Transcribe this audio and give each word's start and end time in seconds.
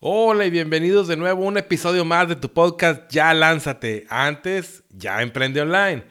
Hola 0.00 0.46
y 0.46 0.50
bienvenidos 0.50 1.08
de 1.08 1.16
nuevo 1.16 1.42
a 1.42 1.48
un 1.48 1.58
episodio 1.58 2.04
más 2.04 2.28
de 2.28 2.36
tu 2.36 2.52
podcast 2.52 3.10
Ya 3.10 3.34
Lánzate. 3.34 4.06
Antes, 4.08 4.84
ya 4.90 5.22
emprende 5.22 5.60
online. 5.60 6.04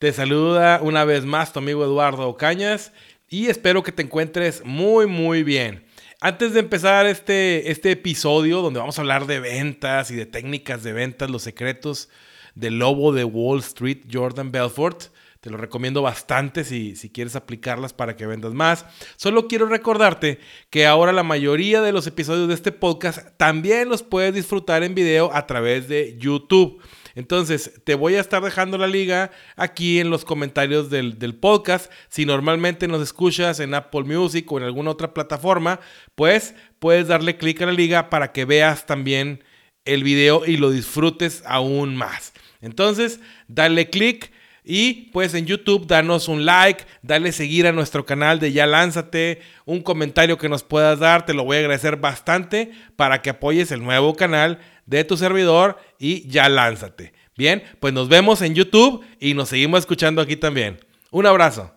Te 0.00 0.12
saluda 0.12 0.80
una 0.82 1.04
vez 1.04 1.24
más 1.24 1.52
tu 1.52 1.60
amigo 1.60 1.84
Eduardo 1.84 2.28
Ocañas 2.28 2.92
y 3.28 3.46
espero 3.46 3.84
que 3.84 3.92
te 3.92 4.02
encuentres 4.02 4.64
muy 4.64 5.06
muy 5.06 5.44
bien. 5.44 5.84
Antes 6.20 6.52
de 6.52 6.58
empezar 6.58 7.06
este, 7.06 7.70
este 7.70 7.92
episodio 7.92 8.60
donde 8.60 8.80
vamos 8.80 8.98
a 8.98 9.02
hablar 9.02 9.28
de 9.28 9.38
ventas 9.38 10.10
y 10.10 10.16
de 10.16 10.26
técnicas 10.26 10.82
de 10.82 10.92
ventas, 10.92 11.30
los 11.30 11.42
secretos 11.42 12.08
del 12.56 12.80
lobo 12.80 13.12
de 13.12 13.22
Wall 13.22 13.60
Street, 13.60 13.98
Jordan 14.12 14.50
Belfort, 14.50 15.12
te 15.40 15.50
lo 15.50 15.56
recomiendo 15.56 16.02
bastante 16.02 16.64
si, 16.64 16.96
si 16.96 17.10
quieres 17.10 17.36
aplicarlas 17.36 17.92
para 17.92 18.16
que 18.16 18.26
vendas 18.26 18.54
más. 18.54 18.84
Solo 19.16 19.46
quiero 19.46 19.66
recordarte 19.66 20.40
que 20.68 20.86
ahora 20.86 21.12
la 21.12 21.22
mayoría 21.22 21.80
de 21.80 21.92
los 21.92 22.06
episodios 22.06 22.48
de 22.48 22.54
este 22.54 22.72
podcast 22.72 23.36
también 23.36 23.88
los 23.88 24.02
puedes 24.02 24.34
disfrutar 24.34 24.82
en 24.82 24.94
video 24.94 25.30
a 25.32 25.46
través 25.46 25.88
de 25.88 26.16
YouTube. 26.18 26.82
Entonces, 27.14 27.80
te 27.84 27.94
voy 27.94 28.14
a 28.14 28.20
estar 28.20 28.42
dejando 28.42 28.78
la 28.78 28.86
liga 28.86 29.30
aquí 29.56 29.98
en 29.98 30.10
los 30.10 30.24
comentarios 30.24 30.90
del, 30.90 31.18
del, 31.18 31.34
podcast. 31.34 31.90
Si 32.08 32.24
normalmente 32.24 32.86
nos 32.86 33.02
escuchas 33.02 33.58
en 33.60 33.74
Apple 33.74 34.04
Music 34.04 34.50
o 34.52 34.58
en 34.58 34.64
alguna 34.64 34.90
otra 34.90 35.14
plataforma, 35.14 35.80
pues 36.14 36.54
puedes 36.78 37.08
darle 37.08 37.36
clic 37.36 37.62
a 37.62 37.66
la 37.66 37.72
liga 37.72 38.08
para 38.10 38.32
que 38.32 38.44
veas 38.44 38.86
también 38.86 39.42
el 39.84 40.04
video 40.04 40.46
y 40.46 40.58
lo 40.58 40.70
disfrutes 40.70 41.42
aún 41.46 41.96
más. 41.96 42.32
Entonces, 42.60 43.20
dale 43.48 43.90
clic 43.90 44.32
y 44.70 45.08
pues 45.12 45.32
en 45.32 45.46
YouTube 45.46 45.86
danos 45.86 46.28
un 46.28 46.44
like, 46.44 46.84
dale 47.00 47.32
seguir 47.32 47.66
a 47.66 47.72
nuestro 47.72 48.04
canal 48.04 48.38
de 48.38 48.52
Ya 48.52 48.66
Lánzate, 48.66 49.40
un 49.64 49.80
comentario 49.80 50.36
que 50.36 50.50
nos 50.50 50.62
puedas 50.62 50.98
dar, 50.98 51.24
te 51.24 51.32
lo 51.32 51.42
voy 51.42 51.56
a 51.56 51.60
agradecer 51.60 51.96
bastante 51.96 52.70
para 52.94 53.22
que 53.22 53.30
apoyes 53.30 53.72
el 53.72 53.82
nuevo 53.82 54.14
canal 54.14 54.58
de 54.84 55.04
tu 55.04 55.16
servidor 55.16 55.78
y 55.98 56.28
Ya 56.28 56.50
Lánzate. 56.50 57.14
Bien, 57.34 57.62
pues 57.80 57.94
nos 57.94 58.10
vemos 58.10 58.42
en 58.42 58.54
YouTube 58.54 59.02
y 59.18 59.32
nos 59.32 59.48
seguimos 59.48 59.80
escuchando 59.80 60.20
aquí 60.20 60.36
también. 60.36 60.78
Un 61.10 61.24
abrazo. 61.24 61.72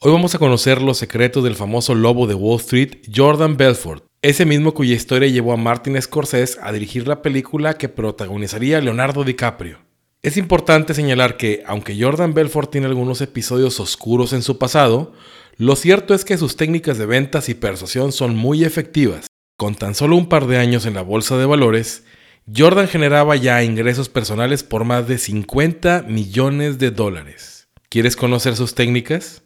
Hoy 0.00 0.10
vamos 0.10 0.34
a 0.34 0.38
conocer 0.38 0.82
los 0.82 0.98
secretos 0.98 1.44
del 1.44 1.54
famoso 1.54 1.94
lobo 1.94 2.26
de 2.26 2.34
Wall 2.34 2.58
Street, 2.58 2.96
Jordan 3.14 3.56
Belfort, 3.56 4.04
ese 4.20 4.44
mismo 4.44 4.74
cuya 4.74 4.96
historia 4.96 5.28
llevó 5.28 5.52
a 5.52 5.56
Martin 5.56 6.00
Scorsese 6.02 6.58
a 6.60 6.72
dirigir 6.72 7.06
la 7.06 7.22
película 7.22 7.78
que 7.78 7.88
protagonizaría 7.88 8.80
Leonardo 8.80 9.22
DiCaprio. 9.22 9.83
Es 10.24 10.38
importante 10.38 10.94
señalar 10.94 11.36
que, 11.36 11.62
aunque 11.66 12.02
Jordan 12.02 12.32
Belfort 12.32 12.70
tiene 12.70 12.86
algunos 12.86 13.20
episodios 13.20 13.78
oscuros 13.78 14.32
en 14.32 14.40
su 14.40 14.56
pasado, 14.56 15.12
lo 15.58 15.76
cierto 15.76 16.14
es 16.14 16.24
que 16.24 16.38
sus 16.38 16.56
técnicas 16.56 16.96
de 16.96 17.04
ventas 17.04 17.50
y 17.50 17.54
persuasión 17.54 18.10
son 18.10 18.34
muy 18.34 18.64
efectivas. 18.64 19.26
Con 19.58 19.74
tan 19.74 19.94
solo 19.94 20.16
un 20.16 20.30
par 20.30 20.46
de 20.46 20.56
años 20.56 20.86
en 20.86 20.94
la 20.94 21.02
bolsa 21.02 21.36
de 21.36 21.44
valores, 21.44 22.04
Jordan 22.50 22.88
generaba 22.88 23.36
ya 23.36 23.62
ingresos 23.64 24.08
personales 24.08 24.62
por 24.62 24.84
más 24.84 25.06
de 25.06 25.18
50 25.18 26.06
millones 26.08 26.78
de 26.78 26.90
dólares. 26.90 27.68
¿Quieres 27.90 28.16
conocer 28.16 28.56
sus 28.56 28.74
técnicas? 28.74 29.42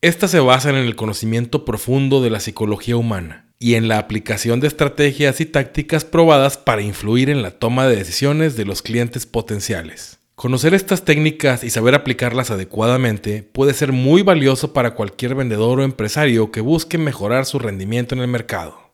Estas 0.00 0.30
se 0.30 0.40
basan 0.40 0.76
en 0.76 0.86
el 0.86 0.96
conocimiento 0.96 1.66
profundo 1.66 2.22
de 2.22 2.30
la 2.30 2.40
psicología 2.40 2.96
humana 2.96 3.52
y 3.58 3.74
en 3.74 3.86
la 3.86 3.98
aplicación 3.98 4.60
de 4.60 4.68
estrategias 4.68 5.42
y 5.42 5.46
tácticas 5.46 6.06
probadas 6.06 6.56
para 6.56 6.80
influir 6.80 7.28
en 7.28 7.42
la 7.42 7.50
toma 7.50 7.86
de 7.86 7.96
decisiones 7.96 8.56
de 8.56 8.64
los 8.64 8.80
clientes 8.80 9.26
potenciales. 9.26 10.20
Conocer 10.34 10.72
estas 10.74 11.04
técnicas 11.04 11.62
y 11.62 11.70
saber 11.70 11.94
aplicarlas 11.94 12.50
adecuadamente 12.50 13.42
puede 13.42 13.74
ser 13.74 13.92
muy 13.92 14.22
valioso 14.22 14.72
para 14.72 14.94
cualquier 14.94 15.34
vendedor 15.34 15.78
o 15.78 15.84
empresario 15.84 16.50
que 16.50 16.60
busque 16.60 16.98
mejorar 16.98 17.44
su 17.44 17.58
rendimiento 17.58 18.14
en 18.14 18.22
el 18.22 18.28
mercado. 18.28 18.92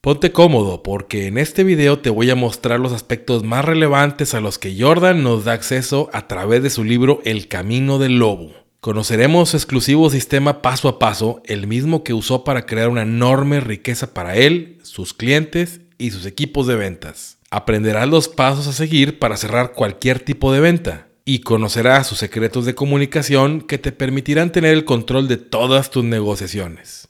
Ponte 0.00 0.30
cómodo 0.30 0.84
porque 0.84 1.26
en 1.26 1.36
este 1.36 1.64
video 1.64 1.98
te 1.98 2.10
voy 2.10 2.30
a 2.30 2.36
mostrar 2.36 2.78
los 2.78 2.92
aspectos 2.92 3.42
más 3.42 3.64
relevantes 3.64 4.32
a 4.32 4.40
los 4.40 4.56
que 4.56 4.80
Jordan 4.80 5.24
nos 5.24 5.44
da 5.44 5.52
acceso 5.52 6.08
a 6.12 6.28
través 6.28 6.62
de 6.62 6.70
su 6.70 6.84
libro 6.84 7.20
El 7.24 7.48
Camino 7.48 7.98
del 7.98 8.18
Lobo. 8.18 8.52
Conoceremos 8.80 9.50
su 9.50 9.56
exclusivo 9.56 10.08
sistema 10.08 10.62
paso 10.62 10.88
a 10.88 11.00
paso, 11.00 11.42
el 11.44 11.66
mismo 11.66 12.04
que 12.04 12.14
usó 12.14 12.44
para 12.44 12.64
crear 12.64 12.88
una 12.88 13.02
enorme 13.02 13.58
riqueza 13.58 14.14
para 14.14 14.36
él, 14.36 14.78
sus 14.84 15.12
clientes 15.12 15.80
y 15.98 16.12
sus 16.12 16.24
equipos 16.26 16.68
de 16.68 16.76
ventas. 16.76 17.37
Aprenderás 17.50 18.08
los 18.08 18.28
pasos 18.28 18.66
a 18.66 18.72
seguir 18.72 19.18
para 19.18 19.38
cerrar 19.38 19.72
cualquier 19.72 20.20
tipo 20.20 20.52
de 20.52 20.60
venta 20.60 21.08
y 21.24 21.40
conocerás 21.40 22.06
sus 22.06 22.18
secretos 22.18 22.66
de 22.66 22.74
comunicación 22.74 23.62
que 23.62 23.78
te 23.78 23.90
permitirán 23.90 24.52
tener 24.52 24.74
el 24.74 24.84
control 24.84 25.28
de 25.28 25.38
todas 25.38 25.90
tus 25.90 26.04
negociaciones. 26.04 27.08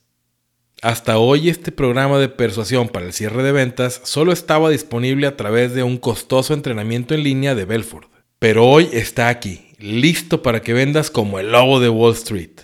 Hasta 0.81 1.19
hoy 1.19 1.49
este 1.49 1.73
programa 1.73 2.19
de 2.19 2.29
persuasión 2.29 2.89
para 2.89 3.07
el 3.07 3.13
cierre 3.13 3.43
de 3.43 3.51
ventas 3.51 4.01
solo 4.05 4.31
estaba 4.31 4.71
disponible 4.71 5.27
a 5.27 5.37
través 5.37 5.75
de 5.75 5.83
un 5.83 5.99
costoso 5.99 6.55
entrenamiento 6.55 7.15
en 7.15 7.25
línea 7.25 7.57
de 7.57 7.65
Belford, 7.65 8.07
pero 8.39 8.65
hoy 8.65 8.89
está 8.93 9.29
aquí, 9.29 9.73
listo 9.79 10.41
para 10.41 10.63
que 10.63 10.73
vendas 10.73 11.11
como 11.11 11.41
el 11.41 11.51
lobo 11.51 11.81
de 11.81 11.89
Wall 11.89 12.15
Street. 12.15 12.61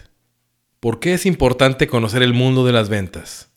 ¿Por 0.79 1.01
qué 1.01 1.15
es 1.15 1.27
importante 1.27 1.89
conocer 1.89 2.23
el 2.23 2.35
mundo 2.35 2.65
de 2.65 2.73
las 2.73 2.89
ventas? 2.89 3.49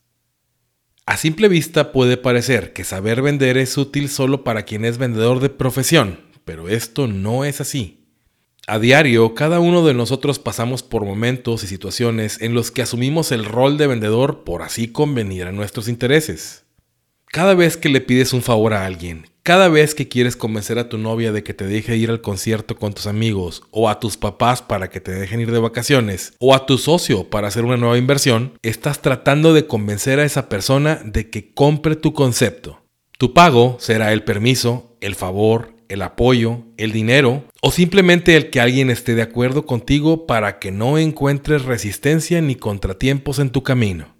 A 1.08 1.16
simple 1.16 1.48
vista 1.48 1.90
puede 1.90 2.18
parecer 2.18 2.74
que 2.74 2.84
saber 2.84 3.22
vender 3.22 3.56
es 3.56 3.78
útil 3.78 4.10
solo 4.10 4.44
para 4.44 4.64
quien 4.64 4.84
es 4.84 4.98
vendedor 4.98 5.40
de 5.40 5.48
profesión, 5.48 6.20
pero 6.44 6.68
esto 6.68 7.06
no 7.06 7.46
es 7.46 7.62
así. 7.62 8.04
A 8.66 8.78
diario, 8.78 9.34
cada 9.34 9.58
uno 9.58 9.86
de 9.86 9.94
nosotros 9.94 10.38
pasamos 10.38 10.82
por 10.82 11.06
momentos 11.06 11.64
y 11.64 11.66
situaciones 11.66 12.42
en 12.42 12.52
los 12.52 12.70
que 12.70 12.82
asumimos 12.82 13.32
el 13.32 13.46
rol 13.46 13.78
de 13.78 13.86
vendedor 13.86 14.44
por 14.44 14.60
así 14.60 14.88
convenir 14.88 15.46
a 15.46 15.52
nuestros 15.52 15.88
intereses. 15.88 16.66
Cada 17.30 17.54
vez 17.54 17.76
que 17.76 17.90
le 17.90 18.00
pides 18.00 18.32
un 18.32 18.40
favor 18.40 18.72
a 18.72 18.86
alguien, 18.86 19.26
cada 19.42 19.68
vez 19.68 19.94
que 19.94 20.08
quieres 20.08 20.34
convencer 20.34 20.78
a 20.78 20.88
tu 20.88 20.96
novia 20.96 21.30
de 21.30 21.42
que 21.42 21.52
te 21.52 21.66
deje 21.66 21.94
ir 21.96 22.08
al 22.08 22.22
concierto 22.22 22.76
con 22.76 22.94
tus 22.94 23.06
amigos, 23.06 23.62
o 23.70 23.90
a 23.90 24.00
tus 24.00 24.16
papás 24.16 24.62
para 24.62 24.88
que 24.88 25.00
te 25.00 25.12
dejen 25.12 25.42
ir 25.42 25.52
de 25.52 25.58
vacaciones, 25.58 26.32
o 26.38 26.54
a 26.54 26.64
tu 26.64 26.78
socio 26.78 27.28
para 27.28 27.48
hacer 27.48 27.66
una 27.66 27.76
nueva 27.76 27.98
inversión, 27.98 28.54
estás 28.62 29.02
tratando 29.02 29.52
de 29.52 29.66
convencer 29.66 30.20
a 30.20 30.24
esa 30.24 30.48
persona 30.48 31.02
de 31.04 31.28
que 31.28 31.52
compre 31.52 31.96
tu 31.96 32.14
concepto. 32.14 32.80
Tu 33.18 33.34
pago 33.34 33.76
será 33.78 34.14
el 34.14 34.24
permiso, 34.24 34.96
el 35.02 35.14
favor, 35.14 35.74
el 35.90 36.00
apoyo, 36.00 36.64
el 36.78 36.92
dinero, 36.92 37.44
o 37.60 37.70
simplemente 37.70 38.36
el 38.36 38.48
que 38.48 38.60
alguien 38.60 38.88
esté 38.88 39.14
de 39.14 39.22
acuerdo 39.22 39.66
contigo 39.66 40.26
para 40.26 40.58
que 40.58 40.70
no 40.70 40.96
encuentres 40.96 41.66
resistencia 41.66 42.40
ni 42.40 42.54
contratiempos 42.54 43.38
en 43.38 43.50
tu 43.50 43.62
camino. 43.62 44.17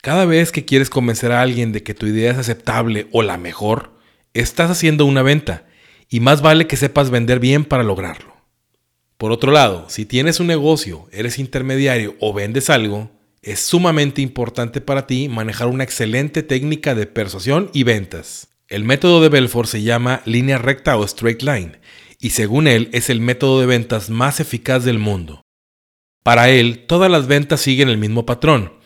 Cada 0.00 0.24
vez 0.26 0.52
que 0.52 0.64
quieres 0.64 0.90
convencer 0.90 1.32
a 1.32 1.42
alguien 1.42 1.72
de 1.72 1.82
que 1.82 1.94
tu 1.94 2.06
idea 2.06 2.30
es 2.30 2.38
aceptable 2.38 3.08
o 3.12 3.22
la 3.22 3.36
mejor, 3.36 3.98
estás 4.32 4.70
haciendo 4.70 5.04
una 5.04 5.22
venta 5.22 5.66
y 6.08 6.20
más 6.20 6.40
vale 6.40 6.68
que 6.68 6.76
sepas 6.76 7.10
vender 7.10 7.40
bien 7.40 7.64
para 7.64 7.82
lograrlo. 7.82 8.36
Por 9.16 9.32
otro 9.32 9.50
lado, 9.50 9.86
si 9.88 10.06
tienes 10.06 10.38
un 10.38 10.46
negocio, 10.46 11.08
eres 11.10 11.40
intermediario 11.40 12.14
o 12.20 12.32
vendes 12.32 12.70
algo, 12.70 13.10
es 13.42 13.58
sumamente 13.58 14.22
importante 14.22 14.80
para 14.80 15.08
ti 15.08 15.28
manejar 15.28 15.66
una 15.66 15.82
excelente 15.82 16.44
técnica 16.44 16.94
de 16.94 17.06
persuasión 17.06 17.68
y 17.74 17.82
ventas. 17.82 18.48
El 18.68 18.84
método 18.84 19.20
de 19.20 19.28
Belfort 19.28 19.68
se 19.68 19.82
llama 19.82 20.22
línea 20.24 20.58
recta 20.58 20.96
o 20.96 21.04
straight 21.04 21.42
line, 21.42 21.80
y 22.20 22.30
según 22.30 22.68
él 22.68 22.88
es 22.92 23.10
el 23.10 23.20
método 23.20 23.58
de 23.58 23.66
ventas 23.66 24.10
más 24.10 24.38
eficaz 24.38 24.84
del 24.84 25.00
mundo. 25.00 25.42
Para 26.22 26.50
él, 26.50 26.84
todas 26.86 27.10
las 27.10 27.26
ventas 27.26 27.60
siguen 27.60 27.88
el 27.88 27.98
mismo 27.98 28.26
patrón, 28.26 28.77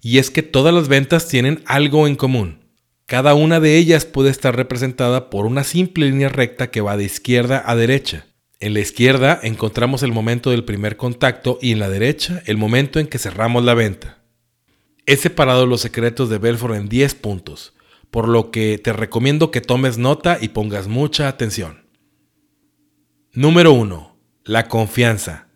y 0.00 0.18
es 0.18 0.30
que 0.30 0.42
todas 0.42 0.74
las 0.74 0.88
ventas 0.88 1.28
tienen 1.28 1.62
algo 1.66 2.06
en 2.06 2.16
común. 2.16 2.64
Cada 3.06 3.34
una 3.34 3.58
de 3.58 3.76
ellas 3.76 4.04
puede 4.04 4.30
estar 4.30 4.54
representada 4.54 5.30
por 5.30 5.46
una 5.46 5.64
simple 5.64 6.06
línea 6.06 6.28
recta 6.28 6.70
que 6.70 6.82
va 6.82 6.96
de 6.96 7.04
izquierda 7.04 7.62
a 7.64 7.74
derecha. 7.74 8.26
En 8.60 8.74
la 8.74 8.80
izquierda 8.80 9.38
encontramos 9.42 10.02
el 10.02 10.12
momento 10.12 10.50
del 10.50 10.64
primer 10.64 10.96
contacto 10.96 11.58
y 11.62 11.72
en 11.72 11.78
la 11.78 11.88
derecha 11.88 12.42
el 12.44 12.56
momento 12.56 12.98
en 12.98 13.06
que 13.06 13.18
cerramos 13.18 13.64
la 13.64 13.74
venta. 13.74 14.18
He 15.06 15.16
separado 15.16 15.64
los 15.64 15.80
secretos 15.80 16.28
de 16.28 16.36
Belfort 16.36 16.74
en 16.74 16.88
10 16.88 17.14
puntos, 17.14 17.72
por 18.10 18.28
lo 18.28 18.50
que 18.50 18.76
te 18.76 18.92
recomiendo 18.92 19.50
que 19.50 19.62
tomes 19.62 19.96
nota 19.96 20.36
y 20.38 20.48
pongas 20.48 20.86
mucha 20.86 21.28
atención. 21.28 21.86
Número 23.32 23.72
1. 23.72 24.18
La 24.44 24.68
confianza. 24.68 25.47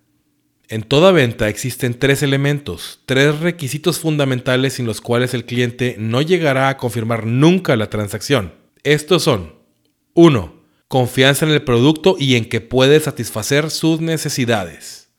En 0.72 0.84
toda 0.84 1.12
venta 1.12 1.50
existen 1.50 1.92
tres 1.92 2.22
elementos, 2.22 3.00
tres 3.04 3.40
requisitos 3.40 3.98
fundamentales 3.98 4.72
sin 4.72 4.86
los 4.86 5.02
cuales 5.02 5.34
el 5.34 5.44
cliente 5.44 5.96
no 5.98 6.22
llegará 6.22 6.70
a 6.70 6.78
confirmar 6.78 7.26
nunca 7.26 7.76
la 7.76 7.90
transacción. 7.90 8.54
Estos 8.82 9.22
son 9.22 9.56
1. 10.14 10.62
Confianza 10.88 11.44
en 11.44 11.52
el 11.52 11.60
producto 11.60 12.16
y 12.19 12.36
en 12.36 12.46
que 12.46 12.62
puede 12.62 13.00
satisfacer 13.00 13.70
sus 13.70 14.00
necesidades. 14.00 15.10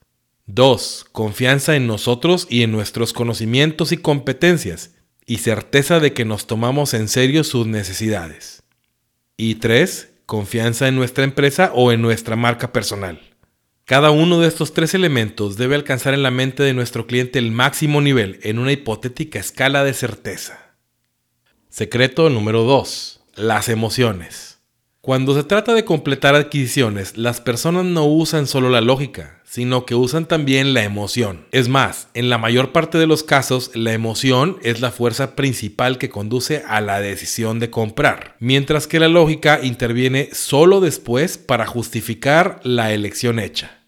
2. 0.46 1.06
Confianza 1.12 1.76
en 1.76 1.86
nosotros 1.86 2.48
y 2.50 2.64
en 2.64 2.72
nuestros 2.72 3.12
conocimientos 3.12 3.92
y 3.92 3.96
competencias 3.96 4.96
y 5.24 5.36
certeza 5.36 6.00
de 6.00 6.14
que 6.14 6.24
nos 6.24 6.48
tomamos 6.48 6.94
en 6.94 7.06
serio 7.06 7.44
sus 7.44 7.68
necesidades. 7.68 8.64
Y 9.36 9.54
3. 9.54 10.14
Confianza 10.26 10.88
en 10.88 10.96
nuestra 10.96 11.22
empresa 11.22 11.70
o 11.76 11.92
en 11.92 12.02
nuestra 12.02 12.34
marca 12.34 12.72
personal. 12.72 13.33
Cada 13.86 14.10
uno 14.10 14.40
de 14.40 14.48
estos 14.48 14.72
tres 14.72 14.94
elementos 14.94 15.58
debe 15.58 15.74
alcanzar 15.74 16.14
en 16.14 16.22
la 16.22 16.30
mente 16.30 16.62
de 16.62 16.72
nuestro 16.72 17.06
cliente 17.06 17.38
el 17.38 17.50
máximo 17.50 18.00
nivel 18.00 18.40
en 18.42 18.58
una 18.58 18.72
hipotética 18.72 19.38
escala 19.38 19.84
de 19.84 19.92
certeza. 19.92 20.74
Secreto 21.68 22.30
número 22.30 22.62
2. 22.62 23.20
Las 23.34 23.68
emociones. 23.68 24.53
Cuando 25.04 25.34
se 25.34 25.44
trata 25.44 25.74
de 25.74 25.84
completar 25.84 26.34
adquisiciones, 26.34 27.18
las 27.18 27.42
personas 27.42 27.84
no 27.84 28.06
usan 28.06 28.46
solo 28.46 28.70
la 28.70 28.80
lógica, 28.80 29.42
sino 29.44 29.84
que 29.84 29.94
usan 29.94 30.24
también 30.24 30.72
la 30.72 30.82
emoción. 30.82 31.44
Es 31.52 31.68
más, 31.68 32.08
en 32.14 32.30
la 32.30 32.38
mayor 32.38 32.72
parte 32.72 32.96
de 32.96 33.06
los 33.06 33.22
casos, 33.22 33.70
la 33.74 33.92
emoción 33.92 34.56
es 34.62 34.80
la 34.80 34.90
fuerza 34.90 35.36
principal 35.36 35.98
que 35.98 36.08
conduce 36.08 36.62
a 36.66 36.80
la 36.80 37.02
decisión 37.02 37.60
de 37.60 37.68
comprar, 37.68 38.36
mientras 38.40 38.86
que 38.86 38.98
la 38.98 39.08
lógica 39.08 39.60
interviene 39.62 40.30
solo 40.32 40.80
después 40.80 41.36
para 41.36 41.66
justificar 41.66 42.60
la 42.62 42.94
elección 42.94 43.38
hecha. 43.38 43.82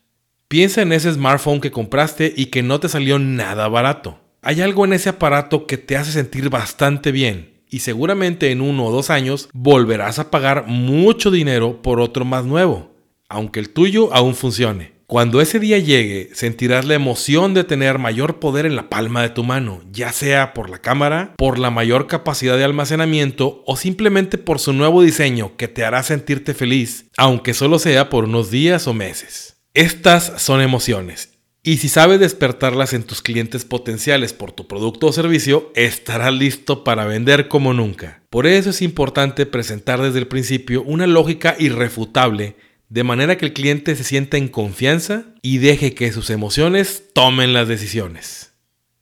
Piensa 0.49 0.83
en 0.83 0.93
ese 0.93 1.11
smartphone 1.11 1.63
que 1.63 1.71
compraste 1.71 2.31
y 2.37 2.47
que 2.47 2.63
no 2.63 2.79
te 2.79 2.91
salió 2.91 3.19
nada 3.19 3.69
barato. 3.69 4.21
Hay 4.43 4.61
algo 4.61 4.85
en 4.85 4.93
ese 4.93 5.09
aparato 5.09 5.67
que 5.67 5.79
te 5.79 5.97
hace 5.97 6.13
sentir 6.13 6.51
bastante 6.51 7.11
bien 7.11 7.56
y 7.77 7.81
seguramente 7.81 8.53
en 8.53 8.63
uno 8.63 8.87
o 8.87 8.91
dos 8.91 9.11
años 9.11 9.51
volverás 9.53 10.19
a 10.19 10.31
pagar 10.31 10.65
mucho 10.67 11.31
dinero 11.31 11.83
por 11.83 12.01
otro 12.01 12.25
más 12.25 12.47
nuevo, 12.47 12.95
aunque 13.29 13.61
el 13.61 13.69
tuyo 13.69 14.15
aún 14.15 14.35
funcione. 14.35 14.93
Cuando 15.07 15.43
ese 15.43 15.61
día 15.61 15.77
llegue, 15.77 16.31
sentirás 16.33 16.87
la 16.87 16.95
emoción 16.95 17.53
de 17.53 17.65
tener 17.65 17.99
mayor 17.99 18.39
poder 18.39 18.65
en 18.65 18.77
la 18.77 18.89
palma 18.89 19.21
de 19.21 19.29
tu 19.29 19.45
mano, 19.45 19.83
ya 19.93 20.11
sea 20.11 20.55
por 20.55 20.71
la 20.71 20.79
cámara, 20.79 21.35
por 21.37 21.59
la 21.59 21.71
mayor 21.71 22.07
capacidad 22.07 22.57
de 22.57 22.65
almacenamiento 22.65 23.63
o 23.67 23.77
simplemente 23.77 24.39
por 24.39 24.59
su 24.59 24.73
nuevo 24.73 25.03
diseño 25.03 25.55
que 25.59 25.69
te 25.69 25.85
hará 25.85 26.03
sentirte 26.03 26.55
feliz, 26.55 27.11
aunque 27.19 27.53
solo 27.53 27.79
sea 27.79 28.09
por 28.09 28.25
unos 28.25 28.51
días 28.51 28.87
o 28.87 28.95
meses. 28.95 29.59
Estas 29.75 30.41
son 30.41 30.63
emociones 30.63 31.36
y 31.67 31.79
si 31.79 31.89
sabes 31.89 32.21
despertarlas 32.21 32.93
en 32.93 33.03
tus 33.03 33.23
clientes 33.23 33.65
potenciales 33.65 34.33
por 34.33 34.53
tu 34.53 34.69
producto 34.69 35.09
o 35.09 35.13
servicio, 35.13 35.73
estarás 35.75 36.33
listo 36.33 36.85
para 36.85 37.07
vender 37.07 37.49
como 37.49 37.73
nunca. 37.73 38.23
Por 38.31 38.47
eso 38.47 38.71
es 38.71 38.83
importante 38.83 39.47
presentar 39.47 40.01
desde 40.01 40.21
el 40.21 40.29
principio 40.29 40.85
una 40.85 41.09
lógica 41.09 41.57
irrefutable, 41.59 42.55
de 42.89 43.03
manera 43.03 43.37
que 43.37 43.47
el 43.47 43.53
cliente 43.53 43.97
se 43.97 44.05
sienta 44.05 44.37
en 44.37 44.47
confianza 44.47 45.25
y 45.43 45.59
deje 45.59 45.93
que 45.93 46.13
sus 46.13 46.31
emociones 46.31 47.03
tomen 47.13 47.53
las 47.53 47.67
decisiones. 47.67 48.53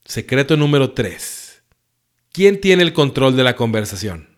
Secreto 0.07 0.57
número 0.57 0.93
3. 0.93 1.63
¿Quién 2.33 2.63
tiene 2.63 2.83
el 2.83 2.95
control 2.95 3.37
de 3.37 3.45
la 3.45 3.57
conversación? 3.57 4.31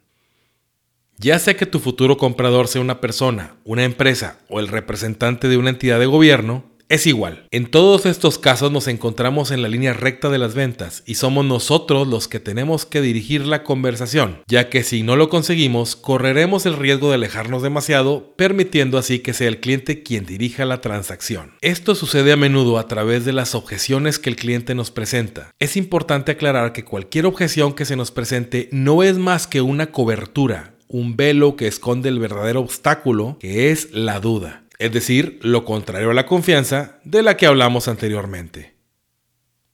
Ya 1.17 1.38
sea 1.38 1.56
que 1.56 1.67
tu 1.67 1.78
futuro 1.78 2.17
comprador 2.17 2.67
sea 2.67 2.81
una 2.81 3.00
persona, 3.00 3.55
una 3.62 3.84
empresa 3.84 4.40
o 4.49 4.58
el 4.58 4.67
representante 4.67 5.46
de 5.46 5.58
una 5.58 5.70
entidad 5.70 6.00
de 6.00 6.06
gobierno, 6.06 6.75
es 6.88 7.06
igual. 7.06 7.47
En 7.50 7.67
todos 7.67 8.06
estos 8.06 8.38
casos 8.38 8.71
nos 8.71 8.87
encontramos 8.87 9.50
en 9.50 9.62
la 9.62 9.69
línea 9.69 9.93
recta 9.93 10.29
de 10.29 10.38
las 10.38 10.55
ventas 10.55 11.03
y 11.05 11.17
somos 11.17 11.44
nosotros 11.44 12.06
los 12.06 12.29
que 12.29 12.38
tenemos 12.38 12.87
que 12.87 13.00
dirigir 13.00 13.44
la 13.44 13.65
conversación, 13.65 14.43
ya 14.47 14.69
que 14.69 14.85
si 14.85 15.03
no 15.03 15.17
lo 15.17 15.29
conseguimos, 15.29 15.97
correremos 15.97 16.65
el 16.65 16.77
riesgo 16.77 17.09
de 17.09 17.17
alejarnos 17.17 17.62
demasiado, 17.62 18.35
permitiendo 18.37 18.99
así 18.99 19.19
que 19.19 19.33
sea 19.33 19.49
el 19.49 19.61
cliente 19.61 20.03
quien 20.03 20.27
dirija 20.27 20.65
la 20.65 20.81
transacción. 20.81 21.55
Esto 21.61 21.94
sucede 21.94 22.33
a 22.33 22.37
menudo 22.37 22.79
a 22.79 22.87
través 22.87 23.25
de 23.25 23.33
las 23.33 23.55
objeciones 23.55 24.19
que 24.19 24.31
el 24.31 24.37
cliente 24.37 24.75
nos 24.75 24.91
presenta. 24.91 25.50
Es 25.59 25.77
importante 25.77 26.33
aclarar 26.33 26.73
que 26.73 26.85
cualquier 26.85 27.27
objeción 27.27 27.73
que 27.73 27.85
se 27.85 27.97
nos 27.97 28.12
presente 28.12 28.69
no 28.71 29.03
es 29.03 29.19
más 29.19 29.47
que 29.47 29.61
una 29.61 29.91
cobertura, 29.91 30.75
un 30.88 31.17
velo 31.17 31.56
que 31.56 31.67
esconde 31.67 32.09
el 32.09 32.21
verdadero 32.21 32.61
obstáculo, 32.61 33.38
que 33.41 33.73
es 33.73 33.91
la 33.93 34.21
duda 34.21 34.65
es 34.78 34.93
decir, 34.93 35.38
lo 35.43 35.64
contrario 35.64 36.11
a 36.11 36.14
la 36.14 36.26
confianza 36.26 36.99
de 37.05 37.23
la 37.23 37.37
que 37.37 37.46
hablamos 37.46 37.88
anteriormente. 37.88 38.76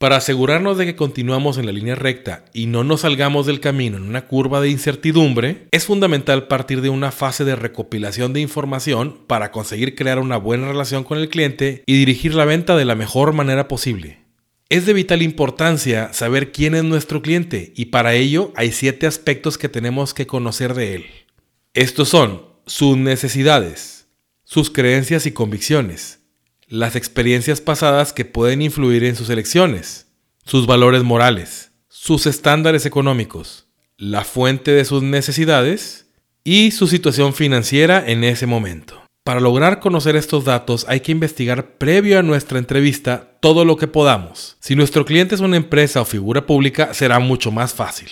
Para 0.03 0.17
asegurarnos 0.17 0.79
de 0.79 0.85
que 0.85 0.97
continuamos 0.97 1.59
en 1.59 1.67
la 1.67 1.71
línea 1.71 1.95
recta 1.95 2.45
y 2.53 2.67
no 2.67 2.83
nos 2.83 3.03
salgamos 3.03 3.47
del 3.47 3.61
camino 3.61 3.99
en 3.99 4.03
una 4.03 4.27
curva 4.27 4.61
de 4.61 4.69
incertidumbre, 4.69 5.69
es 5.71 5.85
fundamental 5.85 6.49
partir 6.49 6.81
de 6.81 6.89
una 6.89 7.13
fase 7.13 7.45
de 7.45 7.55
recopilación 7.55 8.33
de 8.33 8.41
información 8.41 9.21
para 9.29 9.53
conseguir 9.53 9.95
crear 9.95 10.19
una 10.19 10.39
buena 10.39 10.67
relación 10.67 11.05
con 11.05 11.19
el 11.19 11.29
cliente 11.29 11.85
y 11.87 11.97
dirigir 11.97 12.35
la 12.35 12.45
venta 12.45 12.75
de 12.75 12.85
la 12.85 12.97
mejor 12.97 13.33
manera 13.33 13.69
posible. 13.69 14.19
Es 14.69 14.87
de 14.87 14.93
vital 14.93 15.23
importancia 15.23 16.13
saber 16.13 16.51
quién 16.51 16.75
es 16.75 16.83
nuestro 16.83 17.23
cliente 17.23 17.73
y 17.77 17.85
para 17.85 18.15
ello 18.15 18.53
hay 18.57 18.73
siete 18.73 19.07
aspectos 19.07 19.57
que 19.57 19.69
tenemos 19.69 20.15
que 20.15 20.27
conocer 20.27 20.75
de 20.75 20.97
él. 20.97 21.05
Estos 21.75 22.09
son 22.09 22.43
sus 22.67 22.97
necesidades, 22.97 24.02
sus 24.53 24.69
creencias 24.69 25.25
y 25.25 25.33
convicciones, 25.33 26.21
las 26.69 26.95
experiencias 26.95 27.63
pasadas 27.63 28.13
que 28.13 28.27
pueden 28.27 28.61
influir 28.61 29.03
en 29.03 29.17
sus 29.17 29.31
elecciones, 29.31 30.09
sus 30.45 30.67
valores 30.67 31.03
morales, 31.05 31.73
sus 31.89 32.27
estándares 32.27 32.85
económicos, 32.85 33.67
la 33.97 34.25
fuente 34.25 34.73
de 34.73 34.85
sus 34.85 35.03
necesidades 35.03 36.05
y 36.45 36.73
su 36.73 36.87
situación 36.87 37.33
financiera 37.33 38.05
en 38.07 38.25
ese 38.25 38.45
momento. 38.45 39.03
Para 39.25 39.41
lograr 39.41 39.81
conocer 39.81 40.17
estos 40.17 40.45
datos 40.45 40.85
hay 40.87 41.01
que 41.01 41.13
investigar 41.13 41.79
previo 41.79 42.19
a 42.19 42.23
nuestra 42.23 42.59
entrevista 42.59 43.39
todo 43.41 43.65
lo 43.65 43.79
que 43.79 43.89
podamos. 43.89 44.59
Si 44.61 44.77
nuestro 44.77 45.07
cliente 45.07 45.35
es 45.35 45.41
una 45.41 45.57
empresa 45.57 46.03
o 46.03 46.05
figura 46.05 46.45
pública 46.45 46.93
será 46.93 47.21
mucho 47.21 47.51
más 47.53 47.73
fácil. 47.73 48.11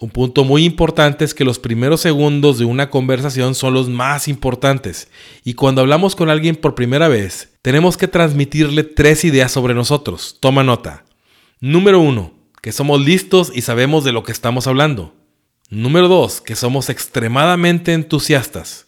Un 0.00 0.10
punto 0.10 0.44
muy 0.44 0.64
importante 0.64 1.24
es 1.24 1.34
que 1.34 1.44
los 1.44 1.58
primeros 1.58 2.00
segundos 2.00 2.56
de 2.58 2.64
una 2.64 2.88
conversación 2.88 3.56
son 3.56 3.74
los 3.74 3.88
más 3.88 4.28
importantes 4.28 5.08
y 5.42 5.54
cuando 5.54 5.80
hablamos 5.80 6.14
con 6.14 6.30
alguien 6.30 6.54
por 6.54 6.76
primera 6.76 7.08
vez 7.08 7.54
tenemos 7.62 7.96
que 7.96 8.06
transmitirle 8.06 8.84
tres 8.84 9.24
ideas 9.24 9.50
sobre 9.50 9.74
nosotros. 9.74 10.36
Toma 10.38 10.62
nota. 10.62 11.04
Número 11.58 11.98
uno, 11.98 12.32
que 12.62 12.70
somos 12.70 13.00
listos 13.00 13.50
y 13.52 13.62
sabemos 13.62 14.04
de 14.04 14.12
lo 14.12 14.22
que 14.22 14.30
estamos 14.30 14.68
hablando. 14.68 15.16
Número 15.68 16.06
dos, 16.06 16.40
que 16.40 16.54
somos 16.54 16.90
extremadamente 16.90 17.92
entusiastas. 17.92 18.86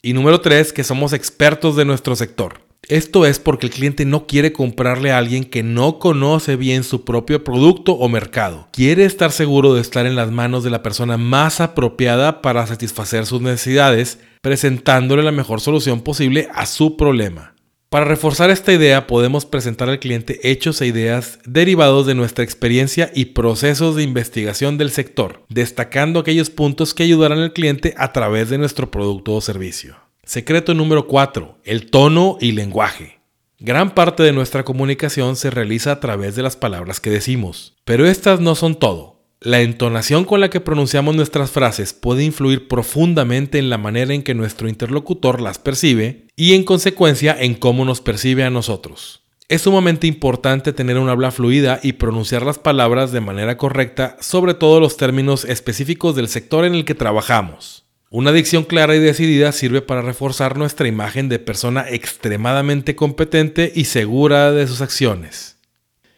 Y 0.00 0.14
número 0.14 0.40
tres, 0.40 0.72
que 0.72 0.84
somos 0.84 1.12
expertos 1.12 1.76
de 1.76 1.84
nuestro 1.84 2.16
sector. 2.16 2.65
Esto 2.88 3.26
es 3.26 3.40
porque 3.40 3.66
el 3.66 3.72
cliente 3.72 4.04
no 4.04 4.28
quiere 4.28 4.52
comprarle 4.52 5.10
a 5.10 5.18
alguien 5.18 5.42
que 5.42 5.64
no 5.64 5.98
conoce 5.98 6.54
bien 6.54 6.84
su 6.84 7.04
propio 7.04 7.42
producto 7.42 7.94
o 7.94 8.08
mercado. 8.08 8.68
Quiere 8.72 9.04
estar 9.04 9.32
seguro 9.32 9.74
de 9.74 9.80
estar 9.80 10.06
en 10.06 10.14
las 10.14 10.30
manos 10.30 10.62
de 10.62 10.70
la 10.70 10.84
persona 10.84 11.16
más 11.16 11.60
apropiada 11.60 12.42
para 12.42 12.64
satisfacer 12.64 13.26
sus 13.26 13.40
necesidades, 13.40 14.20
presentándole 14.40 15.24
la 15.24 15.32
mejor 15.32 15.60
solución 15.60 16.00
posible 16.00 16.48
a 16.54 16.64
su 16.64 16.96
problema. 16.96 17.56
Para 17.88 18.04
reforzar 18.04 18.50
esta 18.50 18.72
idea 18.72 19.08
podemos 19.08 19.46
presentar 19.46 19.88
al 19.88 19.98
cliente 19.98 20.38
hechos 20.48 20.80
e 20.80 20.86
ideas 20.86 21.40
derivados 21.44 22.06
de 22.06 22.14
nuestra 22.14 22.44
experiencia 22.44 23.10
y 23.14 23.26
procesos 23.26 23.96
de 23.96 24.04
investigación 24.04 24.78
del 24.78 24.92
sector, 24.92 25.42
destacando 25.48 26.20
aquellos 26.20 26.50
puntos 26.50 26.94
que 26.94 27.02
ayudarán 27.02 27.40
al 27.40 27.52
cliente 27.52 27.94
a 27.96 28.12
través 28.12 28.48
de 28.48 28.58
nuestro 28.58 28.92
producto 28.92 29.34
o 29.34 29.40
servicio. 29.40 30.05
Secreto 30.26 30.74
número 30.74 31.06
4. 31.06 31.60
El 31.62 31.88
tono 31.88 32.36
y 32.40 32.50
lenguaje. 32.50 33.20
Gran 33.60 33.94
parte 33.94 34.24
de 34.24 34.32
nuestra 34.32 34.64
comunicación 34.64 35.36
se 35.36 35.50
realiza 35.50 35.92
a 35.92 36.00
través 36.00 36.34
de 36.34 36.42
las 36.42 36.56
palabras 36.56 36.98
que 36.98 37.10
decimos, 37.10 37.76
pero 37.84 38.08
estas 38.08 38.40
no 38.40 38.56
son 38.56 38.74
todo. 38.74 39.22
La 39.38 39.60
entonación 39.60 40.24
con 40.24 40.40
la 40.40 40.50
que 40.50 40.60
pronunciamos 40.60 41.14
nuestras 41.14 41.52
frases 41.52 41.92
puede 41.92 42.24
influir 42.24 42.66
profundamente 42.66 43.60
en 43.60 43.70
la 43.70 43.78
manera 43.78 44.14
en 44.14 44.24
que 44.24 44.34
nuestro 44.34 44.68
interlocutor 44.68 45.40
las 45.40 45.60
percibe 45.60 46.26
y 46.34 46.54
en 46.54 46.64
consecuencia 46.64 47.36
en 47.38 47.54
cómo 47.54 47.84
nos 47.84 48.00
percibe 48.00 48.42
a 48.42 48.50
nosotros. 48.50 49.22
Es 49.48 49.62
sumamente 49.62 50.08
importante 50.08 50.72
tener 50.72 50.98
un 50.98 51.08
habla 51.08 51.30
fluida 51.30 51.78
y 51.84 51.92
pronunciar 51.92 52.42
las 52.42 52.58
palabras 52.58 53.12
de 53.12 53.20
manera 53.20 53.56
correcta, 53.56 54.16
sobre 54.18 54.54
todo 54.54 54.80
los 54.80 54.96
términos 54.96 55.44
específicos 55.44 56.16
del 56.16 56.26
sector 56.26 56.64
en 56.64 56.74
el 56.74 56.84
que 56.84 56.96
trabajamos. 56.96 57.85
Una 58.18 58.32
dicción 58.32 58.64
clara 58.64 58.96
y 58.96 58.98
decidida 58.98 59.52
sirve 59.52 59.82
para 59.82 60.00
reforzar 60.00 60.56
nuestra 60.56 60.88
imagen 60.88 61.28
de 61.28 61.38
persona 61.38 61.84
extremadamente 61.86 62.96
competente 62.96 63.70
y 63.74 63.84
segura 63.84 64.52
de 64.52 64.66
sus 64.66 64.80
acciones. 64.80 65.58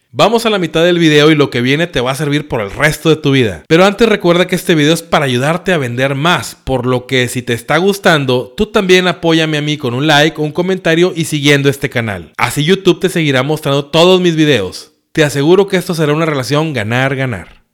Vamos 0.09 0.45
a 0.45 0.49
la 0.49 0.59
mitad 0.59 0.81
del 0.81 0.97
video 0.97 1.29
y 1.29 1.35
lo 1.35 1.49
que 1.49 1.59
viene 1.59 1.87
te 1.87 1.99
va 1.99 2.11
a 2.11 2.15
servir 2.15 2.47
por 2.47 2.61
el 2.61 2.71
resto 2.71 3.09
de 3.09 3.17
tu 3.17 3.31
vida. 3.31 3.65
Pero 3.67 3.83
antes 3.83 4.07
recuerda 4.07 4.47
que 4.47 4.55
este 4.55 4.75
video 4.75 4.93
es 4.93 5.03
para 5.03 5.25
ayudarte 5.25 5.73
a 5.73 5.77
vender 5.77 6.15
más, 6.15 6.55
por 6.55 6.85
lo 6.85 7.05
que 7.05 7.27
si 7.27 7.41
te 7.41 7.51
está 7.51 7.75
gustando, 7.75 8.53
tú 8.55 8.67
también 8.67 9.09
apóyame 9.09 9.57
a 9.57 9.61
mí 9.61 9.75
con 9.75 9.93
un 9.93 10.07
like, 10.07 10.39
un 10.39 10.53
comentario 10.53 11.11
y 11.13 11.25
siguiendo 11.25 11.67
este 11.67 11.89
canal. 11.89 12.31
Así 12.37 12.63
YouTube 12.63 13.01
te 13.01 13.09
seguirá 13.09 13.43
mostrando 13.43 13.87
todos 13.87 14.21
mis 14.21 14.37
videos. 14.37 14.93
Te 15.11 15.25
aseguro 15.25 15.67
que 15.67 15.75
esto 15.75 15.93
será 15.93 16.13
una 16.13 16.25
relación 16.25 16.71
ganar-ganar. 16.71 17.65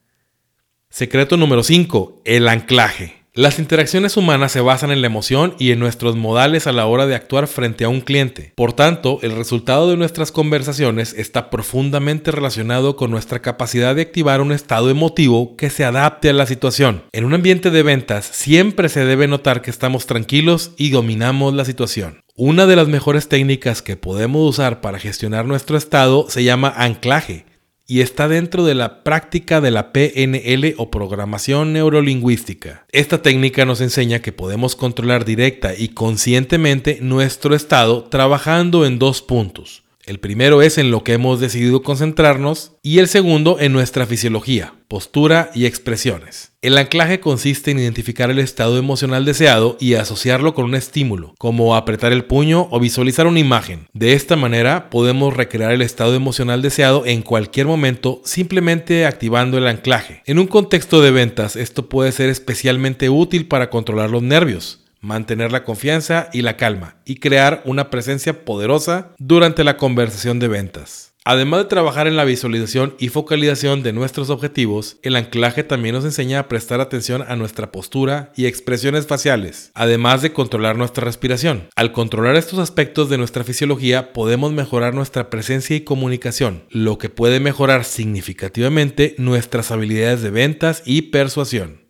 Secreto 0.90 1.38
número 1.38 1.62
5. 1.62 2.24
El 2.26 2.48
anclaje. 2.48 3.15
Las 3.38 3.60
interacciones 3.60 4.16
humanas 4.16 4.54
se 4.54 4.62
basan 4.62 4.92
en 4.92 5.02
la 5.02 5.08
emoción 5.08 5.56
y 5.60 5.72
en 5.72 5.80
nuestros 5.80 6.16
modales 6.16 6.68
a 6.68 6.72
la 6.72 6.86
hora 6.86 7.06
de 7.06 7.16
actuar 7.16 7.48
frente 7.48 7.84
a 7.84 7.90
un 7.90 8.00
cliente. 8.00 8.54
Por 8.56 8.72
tanto, 8.72 9.20
el 9.24 9.36
resultado 9.36 9.90
de 9.90 9.98
nuestras 9.98 10.32
conversaciones 10.32 11.14
está 11.18 11.50
profundamente 11.50 12.32
relacionado 12.32 12.96
con 12.96 13.12
nuestra 13.12 13.42
capacidad 13.42 13.94
de 13.94 14.04
activar 14.04 14.40
un 14.40 14.54
estado 14.54 14.90
emotivo 14.90 15.58
que 15.58 15.70
se 15.70 15.84
adapte 15.84 16.30
a 16.30 16.34
la 16.34 16.46
situación. 16.46 17.04
En 17.12 17.26
un 17.26 17.34
ambiente 17.34 17.72
de 17.72 17.84
ventas 17.84 18.24
siempre 18.24 18.88
se 18.88 19.04
debe 19.04 19.28
notar 19.28 19.62
que 19.62 19.70
estamos 19.70 20.06
tranquilos 20.06 20.72
y 20.78 20.92
dominamos 20.92 21.54
la 21.54 21.66
situación. 21.66 22.22
Una 22.38 22.66
de 22.66 22.78
las 22.78 22.88
mejores 22.88 23.28
técnicas 23.28 23.82
que 23.82 23.98
podemos 23.98 24.50
usar 24.50 24.80
para 24.80 24.98
gestionar 24.98 25.44
nuestro 25.44 25.76
estado 25.76 26.28
se 26.30 26.46
llama 26.46 26.74
anclaje 26.74 27.44
y 27.88 28.02
está 28.02 28.28
dentro 28.28 28.64
de 28.66 28.76
la 28.76 29.04
práctica 29.04 29.62
de 29.62 29.72
la 29.72 29.92
PNL 29.92 30.76
o 30.78 30.92
programación 30.92 31.74
neurolingüística. 31.74 32.86
Esta 32.92 33.22
técnica 33.22 33.66
nos 33.66 33.82
enseña 33.82 34.20
que 34.20 34.32
podemos 34.32 34.76
controlar 34.76 35.26
directa 35.26 35.74
y 35.76 35.90
conscientemente 35.90 37.00
nuestro 37.02 37.56
estado 37.56 38.04
trabajando 38.06 38.86
en 38.86 39.00
dos 39.00 39.22
puntos. 39.22 39.84
El 40.06 40.20
primero 40.20 40.62
es 40.62 40.78
en 40.78 40.92
lo 40.92 41.04
que 41.04 41.14
hemos 41.14 41.40
decidido 41.40 41.82
concentrarnos 41.82 42.74
y 42.84 43.00
el 43.00 43.08
segundo 43.08 43.58
en 43.60 43.74
nuestra 43.74 44.06
fisiología, 44.06 44.75
postura 44.88 45.52
y 45.54 45.66
expresiones. 45.66 46.52
El 46.62 46.78
anclaje 46.78 47.20
consiste 47.20 47.72
en 47.72 47.80
identificar 47.80 48.32
el 48.32 48.40
estado 48.40 48.78
emocional 48.78 49.26
deseado 49.26 49.78
y 49.80 49.94
asociarlo 49.94 50.54
con 50.54 50.66
un 50.66 50.76
estímulo, 50.76 51.36
como 51.38 51.76
apretar 51.76 52.12
el 52.12 52.26
puño 52.26 52.68
o 52.72 52.80
visualizar 52.80 53.28
una 53.28 53.40
imagen. 53.40 53.88
De 53.94 54.14
esta 54.14 54.36
manera 54.36 54.90
podemos 54.90 55.36
recrear 55.36 55.72
el 55.72 55.82
estado 55.82 56.16
emocional 56.16 56.62
deseado 56.62 57.06
en 57.06 57.22
cualquier 57.22 57.68
momento 57.68 58.22
simplemente 58.26 59.06
activando 59.06 59.58
el 59.58 59.68
anclaje. 59.68 60.24
En 60.26 60.40
un 60.40 60.48
contexto 60.48 61.02
de 61.02 61.12
ventas 61.12 61.56
esto 61.56 61.90
puede 61.90 62.12
ser 62.12 62.30
especialmente 62.30 63.10
útil 63.10 63.48
para 63.48 63.70
controlar 63.70 64.10
los 64.10 64.24
nervios 64.24 64.80
mantener 65.06 65.52
la 65.52 65.64
confianza 65.64 66.30
y 66.34 66.42
la 66.42 66.58
calma 66.58 66.96
y 67.06 67.18
crear 67.18 67.62
una 67.66 67.90
presencia 67.90 68.44
poderosa 68.44 69.12
durante 69.20 69.64
la 69.64 69.78
conversación 69.78 70.40
de 70.40 70.48
ventas. 70.48 71.05
Además 71.28 71.62
de 71.62 71.70
trabajar 71.70 72.06
en 72.06 72.18
la 72.18 72.24
visualización 72.24 72.94
y 73.00 73.10
focalización 73.10 73.82
de 73.82 73.94
nuestros 73.94 74.30
objetivos, 74.30 74.98
el 75.02 75.16
anclaje 75.16 75.64
también 75.64 75.96
nos 75.96 76.06
enseña 76.06 76.38
a 76.38 76.48
prestar 76.48 76.82
atención 76.82 77.24
a 77.28 77.36
nuestra 77.36 77.72
postura 77.72 78.32
y 78.36 78.46
expresiones 78.46 79.08
faciales, 79.08 79.72
además 79.74 80.22
de 80.22 80.34
controlar 80.34 80.78
nuestra 80.78 81.04
respiración. 81.04 81.68
Al 81.76 81.94
controlar 81.94 82.36
estos 82.36 82.60
aspectos 82.60 83.10
de 83.10 83.18
nuestra 83.18 83.44
fisiología, 83.44 84.14
podemos 84.14 84.54
mejorar 84.54 84.94
nuestra 84.94 85.32
presencia 85.32 85.76
y 85.76 85.82
comunicación, 85.82 86.66
lo 86.70 87.00
que 87.00 87.10
puede 87.10 87.40
mejorar 87.40 87.86
significativamente 87.86 89.16
nuestras 89.18 89.72
habilidades 89.72 90.22
de 90.22 90.30
ventas 90.30 90.84
y 90.86 91.02
persuasión. 91.10 91.88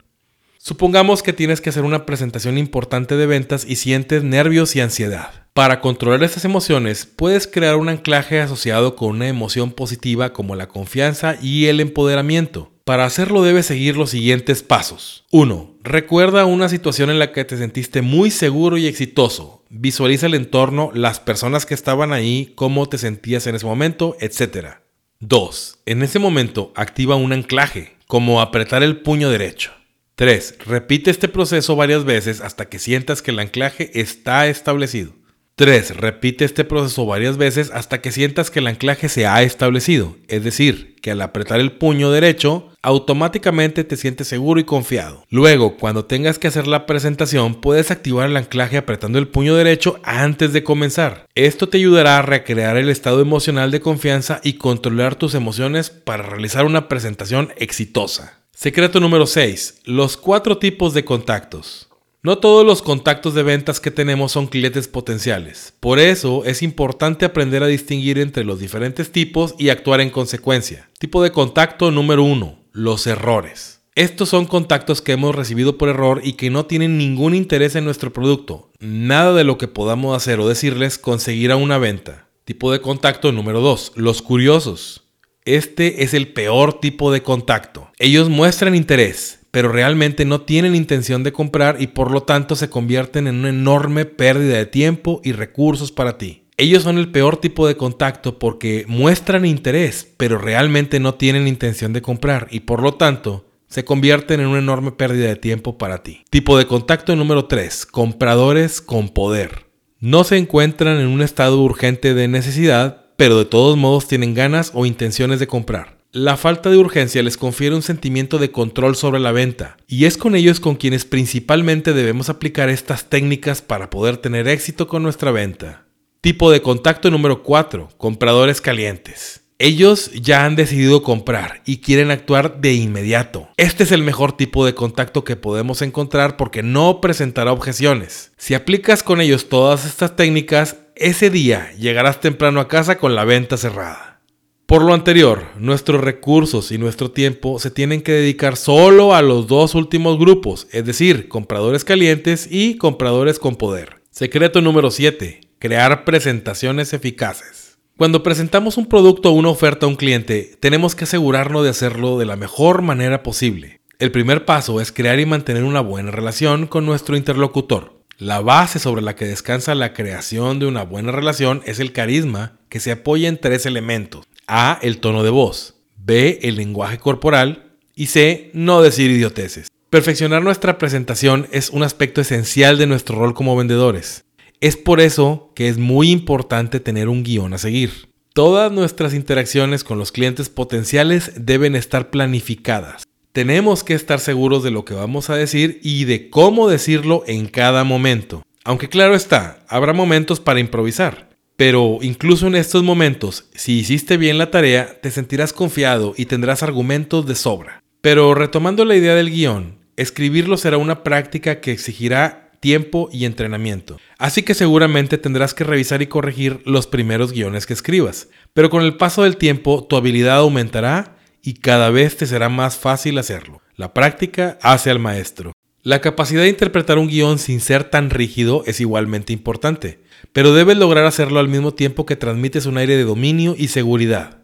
Supongamos 0.59 1.23
que 1.23 1.33
tienes 1.33 1.59
que 1.59 1.71
hacer 1.71 1.83
una 1.83 2.05
presentación 2.05 2.57
importante 2.57 3.17
de 3.17 3.25
ventas 3.25 3.65
y 3.67 3.75
sientes 3.75 4.23
nervios 4.23 4.77
y 4.77 4.79
ansiedad. 4.79 5.44
Para 5.55 5.79
controlar 5.79 6.21
estas 6.21 6.43
emociones, 6.43 7.05
puedes 7.05 7.47
crear 7.47 7.77
un 7.77 7.87
anclaje 7.87 8.41
asociado 8.41 8.97
con 8.97 9.11
una 9.11 9.29
emoción 9.29 9.71
positiva 9.71 10.33
como 10.33 10.53
la 10.53 10.67
confianza 10.67 11.37
y 11.41 11.67
el 11.67 11.79
empoderamiento. 11.79 12.73
Para 12.83 13.05
hacerlo 13.05 13.41
debes 13.41 13.65
seguir 13.65 13.95
los 13.95 14.09
siguientes 14.09 14.63
pasos. 14.63 15.23
1. 15.31 15.77
Recuerda 15.81 16.43
una 16.43 16.67
situación 16.67 17.09
en 17.09 17.19
la 17.19 17.31
que 17.31 17.45
te 17.45 17.55
sentiste 17.55 18.01
muy 18.01 18.31
seguro 18.31 18.77
y 18.77 18.85
exitoso. 18.85 19.63
Visualiza 19.69 20.25
el 20.25 20.33
entorno, 20.33 20.91
las 20.93 21.21
personas 21.21 21.65
que 21.65 21.73
estaban 21.73 22.11
ahí, 22.11 22.51
cómo 22.55 22.89
te 22.89 22.97
sentías 22.97 23.47
en 23.47 23.55
ese 23.55 23.65
momento, 23.65 24.17
etc. 24.19 24.79
2. 25.21 25.79
En 25.85 26.03
ese 26.03 26.19
momento 26.19 26.73
activa 26.75 27.15
un 27.15 27.31
anclaje, 27.31 27.95
como 28.07 28.41
apretar 28.41 28.83
el 28.83 28.97
puño 28.97 29.29
derecho. 29.29 29.71
3. 30.15 30.55
Repite 30.65 31.11
este 31.11 31.29
proceso 31.29 31.77
varias 31.77 32.03
veces 32.03 32.41
hasta 32.41 32.65
que 32.65 32.77
sientas 32.77 33.21
que 33.21 33.31
el 33.31 33.39
anclaje 33.39 34.01
está 34.01 34.47
establecido. 34.47 35.13
3. 35.57 35.95
Repite 35.95 36.43
este 36.43 36.65
proceso 36.65 37.05
varias 37.05 37.37
veces 37.37 37.71
hasta 37.73 38.01
que 38.01 38.11
sientas 38.11 38.51
que 38.51 38.59
el 38.59 38.67
anclaje 38.67 39.07
se 39.07 39.25
ha 39.25 39.41
establecido, 39.41 40.17
es 40.27 40.43
decir, 40.43 40.97
que 41.01 41.11
al 41.11 41.21
apretar 41.21 41.61
el 41.61 41.71
puño 41.71 42.11
derecho, 42.11 42.73
automáticamente 42.81 43.85
te 43.85 43.95
sientes 43.95 44.27
seguro 44.27 44.59
y 44.59 44.65
confiado. 44.65 45.23
Luego, 45.29 45.77
cuando 45.77 46.03
tengas 46.03 46.39
que 46.39 46.49
hacer 46.49 46.67
la 46.67 46.85
presentación, 46.85 47.61
puedes 47.61 47.89
activar 47.89 48.29
el 48.29 48.35
anclaje 48.35 48.75
apretando 48.75 49.17
el 49.17 49.29
puño 49.29 49.55
derecho 49.55 49.97
antes 50.03 50.51
de 50.51 50.65
comenzar. 50.65 51.25
Esto 51.35 51.69
te 51.69 51.77
ayudará 51.77 52.17
a 52.17 52.21
recrear 52.21 52.75
el 52.75 52.89
estado 52.89 53.21
emocional 53.21 53.71
de 53.71 53.79
confianza 53.79 54.41
y 54.43 54.53
controlar 54.53 55.15
tus 55.15 55.35
emociones 55.35 55.89
para 55.89 56.23
realizar 56.23 56.65
una 56.65 56.89
presentación 56.89 57.53
exitosa. 57.55 58.39
Secreto 58.53 58.99
número 58.99 59.25
6. 59.25 59.81
Los 59.85 60.17
cuatro 60.17 60.57
tipos 60.57 60.93
de 60.93 61.05
contactos. 61.05 61.84
No 62.25 62.39
todos 62.39 62.65
los 62.65 62.81
contactos 62.81 63.35
de 63.35 63.43
ventas 63.43 63.79
que 63.79 63.91
tenemos 63.91 64.31
son 64.31 64.47
clientes 64.47 64.87
potenciales. 64.87 65.75
Por 65.79 65.99
eso 65.99 66.43
es 66.43 66.63
importante 66.63 67.23
aprender 67.23 67.61
a 67.61 67.67
distinguir 67.67 68.17
entre 68.17 68.43
los 68.43 68.59
diferentes 68.59 69.11
tipos 69.11 69.53
y 69.59 69.69
actuar 69.69 70.01
en 70.01 70.09
consecuencia. 70.09 70.89
Tipo 70.97 71.21
de 71.21 71.31
contacto 71.31 71.91
número 71.91 72.23
1. 72.23 72.57
Los 72.71 73.05
errores. 73.05 73.81
Estos 73.93 74.29
son 74.29 74.47
contactos 74.47 75.03
que 75.03 75.11
hemos 75.11 75.35
recibido 75.35 75.77
por 75.77 75.87
error 75.87 76.21
y 76.23 76.33
que 76.33 76.49
no 76.49 76.65
tienen 76.65 76.97
ningún 76.97 77.35
interés 77.35 77.75
en 77.75 77.85
nuestro 77.85 78.11
producto. 78.11 78.71
Nada 78.79 79.33
de 79.33 79.43
lo 79.43 79.59
que 79.59 79.67
podamos 79.67 80.17
hacer 80.17 80.39
o 80.39 80.49
decirles 80.49 80.97
conseguirá 80.97 81.57
una 81.57 81.77
venta. 81.77 82.27
Tipo 82.43 82.71
de 82.71 82.81
contacto 82.81 83.31
número 83.33 83.61
2. 83.61 83.91
Los 83.97 84.23
curiosos. 84.23 85.04
Este 85.45 86.03
es 86.03 86.15
el 86.15 86.29
peor 86.29 86.79
tipo 86.79 87.11
de 87.11 87.21
contacto. 87.21 87.91
Ellos 87.99 88.29
muestran 88.29 88.73
interés, 88.73 89.41
pero 89.51 89.71
realmente 89.71 90.25
no 90.25 90.41
tienen 90.41 90.73
intención 90.73 91.21
de 91.21 91.31
comprar 91.31 91.77
y 91.79 91.85
por 91.85 92.09
lo 92.09 92.23
tanto 92.23 92.55
se 92.55 92.67
convierten 92.67 93.27
en 93.27 93.35
una 93.35 93.49
enorme 93.49 94.05
pérdida 94.05 94.57
de 94.57 94.65
tiempo 94.65 95.21
y 95.23 95.33
recursos 95.33 95.91
para 95.91 96.17
ti. 96.17 96.45
Ellos 96.57 96.81
son 96.81 96.97
el 96.97 97.11
peor 97.11 97.37
tipo 97.37 97.67
de 97.67 97.77
contacto 97.77 98.39
porque 98.39 98.85
muestran 98.87 99.45
interés, 99.45 100.11
pero 100.17 100.39
realmente 100.39 100.99
no 100.99 101.13
tienen 101.13 101.47
intención 101.47 101.93
de 101.93 102.01
comprar 102.01 102.47
y 102.49 102.61
por 102.61 102.81
lo 102.81 102.95
tanto 102.95 103.45
se 103.67 103.85
convierten 103.85 104.39
en 104.39 104.47
una 104.47 104.59
enorme 104.59 104.93
pérdida 104.93 105.27
de 105.27 105.35
tiempo 105.35 105.77
para 105.77 106.01
ti. 106.01 106.23
Tipo 106.31 106.57
de 106.57 106.65
contacto 106.65 107.15
número 107.15 107.45
3. 107.45 107.85
Compradores 107.85 108.81
con 108.81 109.09
poder. 109.09 109.67
No 109.99 110.23
se 110.23 110.37
encuentran 110.37 110.97
en 110.99 111.07
un 111.07 111.21
estado 111.21 111.61
urgente 111.61 112.15
de 112.15 112.27
necesidad, 112.27 113.04
pero 113.17 113.37
de 113.37 113.45
todos 113.45 113.77
modos 113.77 114.07
tienen 114.07 114.33
ganas 114.33 114.71
o 114.73 114.85
intenciones 114.85 115.39
de 115.39 115.47
comprar. 115.47 115.97
La 116.11 116.37
falta 116.37 116.69
de 116.69 116.77
urgencia 116.77 117.21
les 117.23 117.35
confiere 117.35 117.75
un 117.75 117.81
sentimiento 117.81 118.37
de 118.37 118.49
control 118.49 118.95
sobre 118.95 119.19
la 119.19 119.33
venta, 119.33 119.75
y 119.85 120.05
es 120.05 120.17
con 120.17 120.35
ellos 120.35 120.61
con 120.61 120.75
quienes 120.75 121.03
principalmente 121.03 121.93
debemos 121.93 122.29
aplicar 122.29 122.69
estas 122.69 123.09
técnicas 123.09 123.61
para 123.61 123.89
poder 123.89 124.17
tener 124.17 124.47
éxito 124.47 124.87
con 124.87 125.03
nuestra 125.03 125.31
venta. 125.31 125.85
Tipo 126.21 126.51
de 126.51 126.61
contacto 126.61 127.11
número 127.11 127.43
4. 127.43 127.89
Compradores 127.97 128.61
calientes. 128.61 129.41
Ellos 129.59 130.11
ya 130.13 130.43
han 130.43 130.55
decidido 130.55 131.03
comprar 131.03 131.61
y 131.65 131.77
quieren 131.77 132.11
actuar 132.11 132.59
de 132.59 132.73
inmediato. 132.73 133.47
Este 133.55 133.83
es 133.83 133.91
el 133.91 134.01
mejor 134.01 134.35
tipo 134.35 134.65
de 134.65 134.73
contacto 134.73 135.23
que 135.23 135.37
podemos 135.37 135.81
encontrar 135.81 136.35
porque 136.35 136.63
no 136.63 136.99
presentará 136.99 137.53
objeciones. 137.53 138.31
Si 138.37 138.53
aplicas 138.53 139.01
con 139.01 139.21
ellos 139.21 139.47
todas 139.47 139.85
estas 139.85 140.15
técnicas, 140.15 140.77
ese 140.95 141.29
día 141.29 141.71
llegarás 141.77 142.21
temprano 142.21 142.59
a 142.59 142.67
casa 142.67 142.97
con 142.97 143.15
la 143.15 143.25
venta 143.25 143.57
cerrada. 143.57 144.21
Por 144.65 144.81
lo 144.81 144.93
anterior, 144.93 145.43
nuestros 145.57 146.01
recursos 146.01 146.71
y 146.71 146.77
nuestro 146.77 147.11
tiempo 147.11 147.59
se 147.59 147.69
tienen 147.69 148.01
que 148.01 148.13
dedicar 148.13 148.57
solo 148.57 149.13
a 149.13 149.21
los 149.21 149.47
dos 149.47 149.75
últimos 149.75 150.17
grupos, 150.17 150.67
es 150.71 150.85
decir, 150.85 151.27
compradores 151.27 151.85
calientes 151.85 152.47
y 152.49 152.77
compradores 152.77 153.37
con 153.37 153.57
poder. 153.57 154.01
Secreto 154.09 154.61
número 154.61 154.89
7. 154.89 155.41
Crear 155.59 156.03
presentaciones 156.03 156.93
eficaces. 156.93 157.77
Cuando 157.97 158.23
presentamos 158.23 158.77
un 158.77 158.87
producto 158.87 159.29
o 159.29 159.33
una 159.33 159.49
oferta 159.49 159.85
a 159.85 159.89
un 159.89 159.95
cliente, 159.95 160.57
tenemos 160.59 160.95
que 160.95 161.03
asegurarnos 161.03 161.63
de 161.63 161.69
hacerlo 161.69 162.17
de 162.17 162.25
la 162.25 162.35
mejor 162.35 162.81
manera 162.81 163.21
posible. 163.21 163.81
El 163.99 164.11
primer 164.11 164.45
paso 164.45 164.81
es 164.81 164.91
crear 164.91 165.19
y 165.19 165.25
mantener 165.25 165.63
una 165.63 165.81
buena 165.81 166.11
relación 166.11 166.67
con 166.67 166.85
nuestro 166.85 167.15
interlocutor. 167.15 167.94
La 168.17 168.39
base 168.39 168.79
sobre 168.79 169.01
la 169.01 169.13
que 169.13 169.25
descansa 169.25 169.75
la 169.75 169.91
creación 169.91 170.57
de 170.57 170.65
una 170.65 170.83
buena 170.83 171.11
relación 171.11 171.61
es 171.65 171.81
el 171.81 171.91
carisma 171.91 172.57
que 172.69 172.79
se 172.79 172.93
apoya 172.93 173.27
en 173.27 173.37
tres 173.37 173.65
elementos. 173.65 174.25
A, 174.47 174.79
el 174.81 174.99
tono 174.99 175.21
de 175.21 175.31
voz. 175.31 175.75
B, 175.97 176.39
el 176.43 176.55
lenguaje 176.55 176.97
corporal. 176.97 177.73
Y 177.93 178.05
C, 178.05 178.51
no 178.53 178.81
decir 178.81 179.11
idioteces. 179.11 179.67
Perfeccionar 179.89 180.43
nuestra 180.43 180.77
presentación 180.77 181.47
es 181.51 181.69
un 181.69 181.83
aspecto 181.83 182.21
esencial 182.21 182.77
de 182.77 182.87
nuestro 182.87 183.19
rol 183.19 183.33
como 183.33 183.57
vendedores. 183.57 184.23
Es 184.61 184.77
por 184.77 185.01
eso 185.01 185.51
que 185.53 185.67
es 185.67 185.77
muy 185.77 186.09
importante 186.09 186.79
tener 186.79 187.09
un 187.09 187.23
guion 187.23 187.53
a 187.53 187.57
seguir. 187.57 188.07
Todas 188.33 188.71
nuestras 188.71 189.13
interacciones 189.13 189.83
con 189.83 189.99
los 189.99 190.13
clientes 190.13 190.47
potenciales 190.47 191.33
deben 191.35 191.75
estar 191.75 192.11
planificadas 192.11 193.04
tenemos 193.35 193.83
que 193.83 193.95
estar 193.95 194.21
seguros 194.21 194.63
de 194.63 194.71
lo 194.71 194.85
que 194.85 194.93
vamos 194.93 195.29
a 195.29 195.35
decir 195.35 195.81
y 195.83 196.05
de 196.05 196.29
cómo 196.29 196.69
decirlo 196.69 197.21
en 197.27 197.47
cada 197.47 197.83
momento. 197.83 198.43
Aunque 198.63 198.87
claro 198.87 199.13
está, 199.13 199.59
habrá 199.67 199.91
momentos 199.91 200.39
para 200.39 200.61
improvisar. 200.61 201.27
Pero 201.57 201.99
incluso 202.01 202.47
en 202.47 202.55
estos 202.55 202.81
momentos, 202.83 203.49
si 203.53 203.79
hiciste 203.79 204.15
bien 204.15 204.37
la 204.37 204.51
tarea, 204.51 205.01
te 205.01 205.11
sentirás 205.11 205.51
confiado 205.51 206.13
y 206.15 206.27
tendrás 206.27 206.63
argumentos 206.63 207.25
de 207.25 207.35
sobra. 207.35 207.83
Pero 207.99 208.35
retomando 208.35 208.85
la 208.85 208.95
idea 208.95 209.15
del 209.15 209.29
guion, 209.29 209.79
escribirlo 209.97 210.55
será 210.55 210.77
una 210.77 211.03
práctica 211.03 211.59
que 211.59 211.73
exigirá 211.73 212.51
tiempo 212.61 213.09
y 213.11 213.25
entrenamiento. 213.25 213.99
Así 214.17 214.43
que 214.43 214.53
seguramente 214.53 215.17
tendrás 215.17 215.53
que 215.53 215.65
revisar 215.65 216.01
y 216.01 216.07
corregir 216.07 216.61
los 216.63 216.87
primeros 216.87 217.33
guiones 217.33 217.65
que 217.65 217.73
escribas. 217.73 218.29
Pero 218.53 218.69
con 218.69 218.81
el 218.81 218.95
paso 218.95 219.23
del 219.23 219.35
tiempo 219.35 219.85
tu 219.85 219.97
habilidad 219.97 220.37
aumentará 220.37 221.14
y 221.45 221.53
cada 221.53 221.91
vez 221.91 222.17
te 222.17 222.25
será 222.25 222.49
más 222.49 222.75
fácil 222.75 223.19
hacerlo. 223.19 223.61
La 223.75 223.93
práctica 223.93 224.57
hace 224.63 224.89
al 224.89 224.97
maestro. 224.97 225.51
La 225.83 226.01
capacidad 226.01 226.41
de 226.41 226.49
interpretar 226.49 226.97
un 226.97 227.07
guion 227.07 227.37
sin 227.37 227.61
ser 227.61 227.83
tan 227.83 228.09
rígido 228.09 228.63
es 228.65 228.81
igualmente 228.81 229.31
importante, 229.31 229.99
pero 230.33 230.53
debes 230.53 230.77
lograr 230.77 231.05
hacerlo 231.05 231.39
al 231.39 231.47
mismo 231.47 231.75
tiempo 231.75 232.07
que 232.07 232.15
transmites 232.15 232.65
un 232.65 232.79
aire 232.79 232.97
de 232.97 233.03
dominio 233.03 233.53
y 233.55 233.67
seguridad. 233.67 234.43